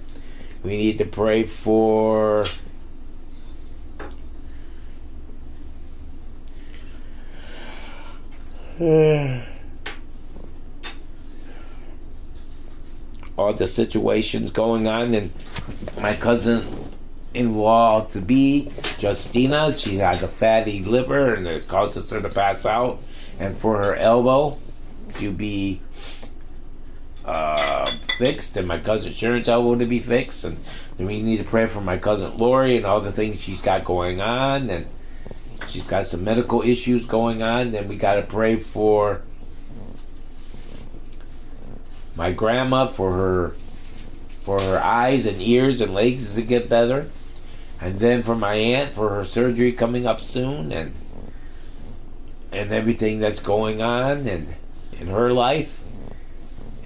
We 0.63 0.77
need 0.77 0.97
to 0.97 1.05
pray 1.05 1.43
for 1.45 2.45
all 13.37 13.53
the 13.53 13.67
situations 13.67 14.51
going 14.51 14.87
on 14.87 15.13
and 15.13 15.31
my 15.99 16.15
cousin 16.15 16.65
in 17.33 17.57
law 17.57 18.05
to 18.05 18.21
be 18.21 18.71
Justina, 18.97 19.77
she 19.77 19.97
has 19.97 20.23
a 20.23 20.27
fatty 20.27 20.83
liver 20.83 21.33
and 21.33 21.45
it 21.45 21.67
causes 21.67 22.09
her 22.09 22.21
to 22.21 22.29
pass 22.29 22.65
out 22.65 23.01
and 23.39 23.57
for 23.57 23.77
her 23.83 23.95
elbow 23.95 24.57
to 25.15 25.31
be 25.31 25.81
uh, 27.25 27.91
fixed 28.17 28.55
and 28.55 28.67
my 28.67 28.79
cousin 28.79 29.11
Sharon's 29.11 29.49
elbow 29.49 29.75
to 29.75 29.85
be 29.85 29.99
fixed 29.99 30.45
and 30.45 30.57
we 30.97 31.21
need 31.21 31.37
to 31.37 31.43
pray 31.43 31.67
for 31.67 31.81
my 31.81 31.97
cousin 31.97 32.37
Lori 32.37 32.77
and 32.77 32.85
all 32.85 33.01
the 33.01 33.11
things 33.11 33.41
she's 33.41 33.61
got 33.61 33.83
going 33.83 34.21
on 34.21 34.69
and 34.69 34.85
she's 35.67 35.85
got 35.85 36.07
some 36.07 36.23
medical 36.23 36.61
issues 36.61 37.05
going 37.05 37.43
on 37.43 37.71
then 37.71 37.89
we 37.89 37.97
got 37.97 38.15
to 38.15 38.21
pray 38.21 38.55
for 38.55 39.21
my 42.15 42.31
grandma 42.31 42.87
for 42.87 43.11
her 43.11 43.55
for 44.43 44.61
her 44.61 44.77
eyes 44.77 45.25
and 45.25 45.41
ears 45.41 45.81
and 45.81 45.93
legs 45.93 46.35
to 46.35 46.41
get 46.41 46.69
better, 46.69 47.09
and 47.81 47.99
then 47.99 48.21
for 48.23 48.35
my 48.35 48.53
aunt 48.53 48.93
for 48.93 49.09
her 49.09 49.25
surgery 49.25 49.71
coming 49.71 50.05
up 50.05 50.21
soon, 50.21 50.71
and 50.71 50.93
and 52.51 52.71
everything 52.71 53.19
that's 53.19 53.39
going 53.39 53.81
on 53.81 54.27
and 54.27 54.55
in 54.99 55.07
her 55.07 55.33
life, 55.33 55.71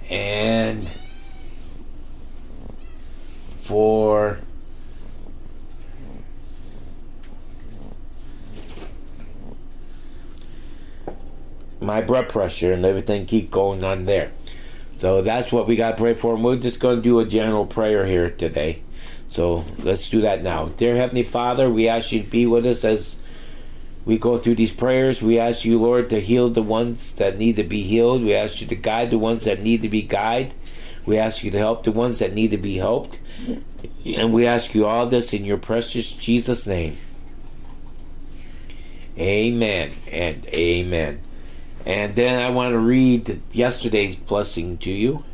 and 0.08 0.90
for 3.60 4.38
my 11.80 12.00
blood 12.00 12.28
pressure 12.28 12.72
and 12.72 12.84
everything 12.84 13.26
keep 13.26 13.50
going 13.50 13.84
on 13.84 14.04
there. 14.04 14.32
So 15.00 15.22
that's 15.22 15.50
what 15.50 15.66
we 15.66 15.76
got 15.76 15.92
to 15.92 15.96
pray 15.96 16.12
for. 16.12 16.34
And 16.34 16.44
we're 16.44 16.56
just 16.56 16.78
going 16.78 16.96
to 16.96 17.02
do 17.02 17.20
a 17.20 17.24
general 17.24 17.64
prayer 17.64 18.04
here 18.04 18.28
today. 18.28 18.82
So 19.28 19.64
let's 19.78 20.10
do 20.10 20.20
that 20.20 20.42
now. 20.42 20.66
Dear 20.66 20.94
Heavenly 20.94 21.22
Father, 21.22 21.70
we 21.70 21.88
ask 21.88 22.12
you 22.12 22.22
to 22.22 22.28
be 22.28 22.44
with 22.44 22.66
us 22.66 22.84
as 22.84 23.16
we 24.04 24.18
go 24.18 24.36
through 24.36 24.56
these 24.56 24.74
prayers. 24.74 25.22
We 25.22 25.38
ask 25.38 25.64
you, 25.64 25.78
Lord, 25.78 26.10
to 26.10 26.20
heal 26.20 26.50
the 26.50 26.60
ones 26.60 27.12
that 27.12 27.38
need 27.38 27.56
to 27.56 27.62
be 27.62 27.82
healed. 27.82 28.22
We 28.22 28.34
ask 28.34 28.60
you 28.60 28.66
to 28.66 28.74
guide 28.74 29.08
the 29.08 29.16
ones 29.18 29.44
that 29.44 29.62
need 29.62 29.80
to 29.80 29.88
be 29.88 30.02
guided. 30.02 30.52
We 31.06 31.16
ask 31.16 31.42
you 31.42 31.50
to 31.50 31.58
help 31.58 31.84
the 31.84 31.92
ones 31.92 32.18
that 32.18 32.34
need 32.34 32.50
to 32.50 32.58
be 32.58 32.76
helped. 32.76 33.20
And 34.04 34.34
we 34.34 34.46
ask 34.46 34.74
you 34.74 34.84
all 34.84 35.06
this 35.06 35.32
in 35.32 35.46
your 35.46 35.56
precious 35.56 36.12
Jesus' 36.12 36.66
name. 36.66 36.98
Amen 39.16 39.92
and 40.12 40.46
amen. 40.48 41.22
And 41.86 42.14
then 42.14 42.38
I 42.40 42.50
want 42.50 42.72
to 42.72 42.78
read 42.78 43.40
yesterday's 43.52 44.16
blessing 44.16 44.78
to 44.78 44.90
you 44.90 45.24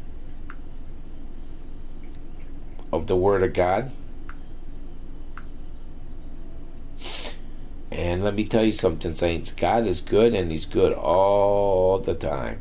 of 2.93 3.07
the 3.07 3.17
Word 3.17 3.43
of 3.43 3.53
God. 3.53 3.91
And 7.91 8.23
let 8.23 8.35
me 8.35 8.45
tell 8.47 8.65
you 8.65 8.73
something, 8.73 9.15
saints. 9.15 9.53
God 9.53 9.87
is 9.87 10.01
good 10.01 10.35
and 10.35 10.51
He's 10.51 10.65
good 10.65 10.93
all 10.93 11.99
the 11.99 12.15
time. 12.15 12.61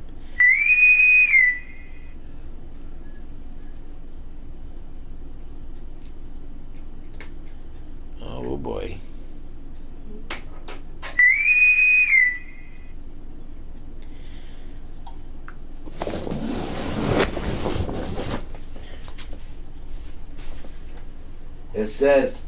It 21.85 21.91
says, 21.91 22.41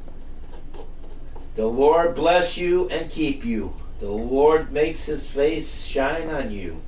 The 1.54 1.67
Lord 1.67 2.15
bless 2.15 2.58
you 2.58 2.89
and 2.89 3.08
keep 3.12 3.45
you. 3.45 3.76
The 4.00 4.10
Lord 4.10 4.71
makes 4.71 5.04
his 5.04 5.28
face 5.28 5.84
shine 5.84 6.28
on 6.30 6.50
you 6.50 6.82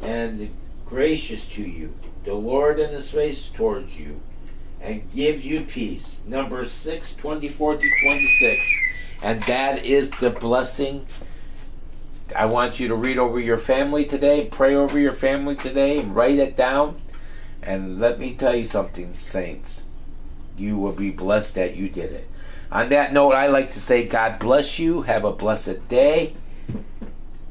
and 0.00 0.54
gracious 0.86 1.44
to 1.46 1.62
you. 1.62 1.92
The 2.24 2.34
Lord 2.34 2.78
in 2.78 2.92
his 2.92 3.10
face 3.10 3.50
towards 3.52 3.98
you 3.98 4.20
and 4.80 5.12
gives 5.12 5.44
you 5.44 5.62
peace. 5.62 6.20
Number 6.24 6.64
6, 6.64 7.14
24 7.16 7.78
to 7.78 7.90
26. 8.04 8.74
And 9.24 9.42
that 9.42 9.84
is 9.84 10.10
the 10.20 10.30
blessing. 10.30 11.08
I 12.36 12.44
want 12.46 12.78
you 12.78 12.86
to 12.86 12.94
read 12.94 13.18
over 13.18 13.40
your 13.40 13.58
family 13.58 14.04
today, 14.04 14.44
pray 14.44 14.76
over 14.76 14.96
your 14.96 15.12
family 15.12 15.56
today, 15.56 16.04
write 16.04 16.38
it 16.38 16.54
down. 16.54 17.02
And 17.64 17.98
let 17.98 18.20
me 18.20 18.36
tell 18.36 18.54
you 18.54 18.62
something, 18.62 19.18
saints. 19.18 19.82
You 20.56 20.76
will 20.76 20.92
be 20.92 21.10
blessed 21.10 21.54
that 21.54 21.76
you 21.76 21.88
did 21.88 22.12
it. 22.12 22.28
On 22.70 22.88
that 22.88 23.12
note, 23.12 23.32
I 23.32 23.46
like 23.46 23.72
to 23.72 23.80
say, 23.80 24.06
God 24.06 24.38
bless 24.38 24.78
you. 24.78 25.02
Have 25.02 25.24
a 25.24 25.32
blessed 25.32 25.88
day. 25.88 26.34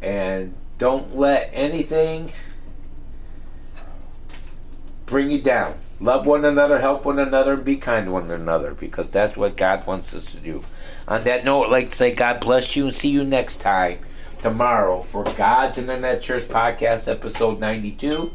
And 0.02 0.54
don't 0.78 1.18
let 1.18 1.50
anything 1.54 2.32
bring 5.06 5.30
you 5.30 5.42
down. 5.42 5.76
Love 6.00 6.26
one 6.26 6.44
another, 6.44 6.80
help 6.80 7.06
one 7.06 7.20
another, 7.20 7.54
and 7.54 7.64
be 7.64 7.78
kind 7.78 8.08
to 8.08 8.12
one 8.12 8.30
another, 8.30 8.74
because 8.74 9.10
that's 9.10 9.38
what 9.38 9.56
God 9.56 9.88
wants 9.88 10.14
us 10.14 10.26
to 10.32 10.38
do. 10.38 10.64
On 11.08 11.24
that 11.24 11.46
note, 11.46 11.66
I'd 11.66 11.72
like 11.72 11.92
to 11.92 11.96
say 11.96 12.14
God 12.14 12.42
bless 12.42 12.76
you 12.76 12.88
and 12.88 12.96
see 12.96 13.10
you 13.10 13.24
next 13.24 13.62
time, 13.62 14.00
tomorrow, 14.42 15.04
for 15.04 15.24
God's 15.24 15.78
Internet 15.78 16.22
Church 16.22 16.44
Podcast, 16.50 17.08
episode 17.08 17.60
92. 17.62 18.34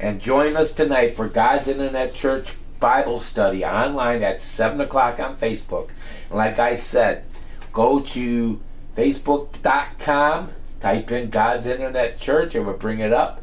And 0.00 0.22
join 0.22 0.56
us 0.56 0.72
tonight 0.72 1.14
for 1.14 1.28
God's 1.28 1.68
Internet 1.68 2.14
Church 2.14 2.48
Bible 2.82 3.20
study 3.20 3.64
online 3.64 4.24
at 4.24 4.40
7 4.40 4.80
o'clock 4.80 5.20
on 5.20 5.36
Facebook. 5.36 5.90
And 6.28 6.36
like 6.36 6.58
I 6.58 6.74
said, 6.74 7.24
go 7.72 8.00
to 8.00 8.60
facebook.com, 8.96 10.50
type 10.80 11.12
in 11.12 11.30
God's 11.30 11.68
Internet 11.68 12.18
Church, 12.18 12.56
and 12.56 12.66
we'll 12.66 12.76
bring 12.76 12.98
it 12.98 13.12
up. 13.12 13.40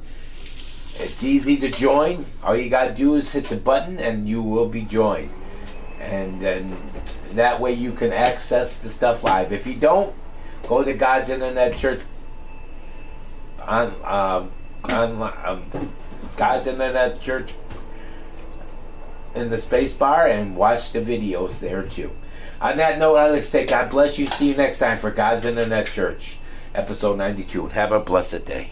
It's 1.00 1.24
easy 1.24 1.56
to 1.56 1.72
join. 1.72 2.26
All 2.44 2.54
you 2.54 2.70
got 2.70 2.90
to 2.90 2.94
do 2.94 3.16
is 3.16 3.32
hit 3.32 3.46
the 3.46 3.56
button 3.56 3.98
and 3.98 4.28
you 4.28 4.42
will 4.42 4.68
be 4.68 4.82
joined. 4.82 5.32
And 6.02 6.42
then 6.42 6.78
that 7.32 7.62
way 7.62 7.72
you 7.72 7.94
can 7.94 8.12
access 8.12 8.80
the 8.80 8.90
stuff 8.90 9.24
live. 9.24 9.54
If 9.54 9.66
you 9.66 9.76
don't, 9.76 10.14
go 10.68 10.84
to 10.84 10.94
God's 10.94 11.30
Internet 11.30 11.78
Church 11.78 12.02
on, 13.62 13.96
um, 14.04 14.52
on 14.84 15.34
um, 15.46 15.94
God's 16.36 16.68
Internet 16.68 17.22
Church 17.22 17.54
in 19.36 19.50
the 19.50 19.60
space 19.60 19.94
bar 19.94 20.28
and 20.28 20.56
watch 20.56 20.92
the 20.92 21.00
videos 21.00 21.60
there 21.60 21.84
too. 21.84 22.12
On 22.62 22.78
that 22.78 23.00
note, 23.00 23.18
I'd 23.18 23.32
like 23.32 23.42
to 23.44 23.48
say 23.48 23.66
God 23.66 23.90
bless 23.90 24.18
you. 24.18 24.28
See 24.28 24.50
you 24.50 24.56
next 24.56 24.80
time 24.80 25.00
for 25.00 25.12
God's 25.12 25.46
Internet 25.46 25.88
Church, 25.88 26.38
episode 26.76 27.18
92. 27.18 27.68
Have 27.68 27.92
a 27.92 28.00
blessed 28.00 28.46
day. 28.46 28.70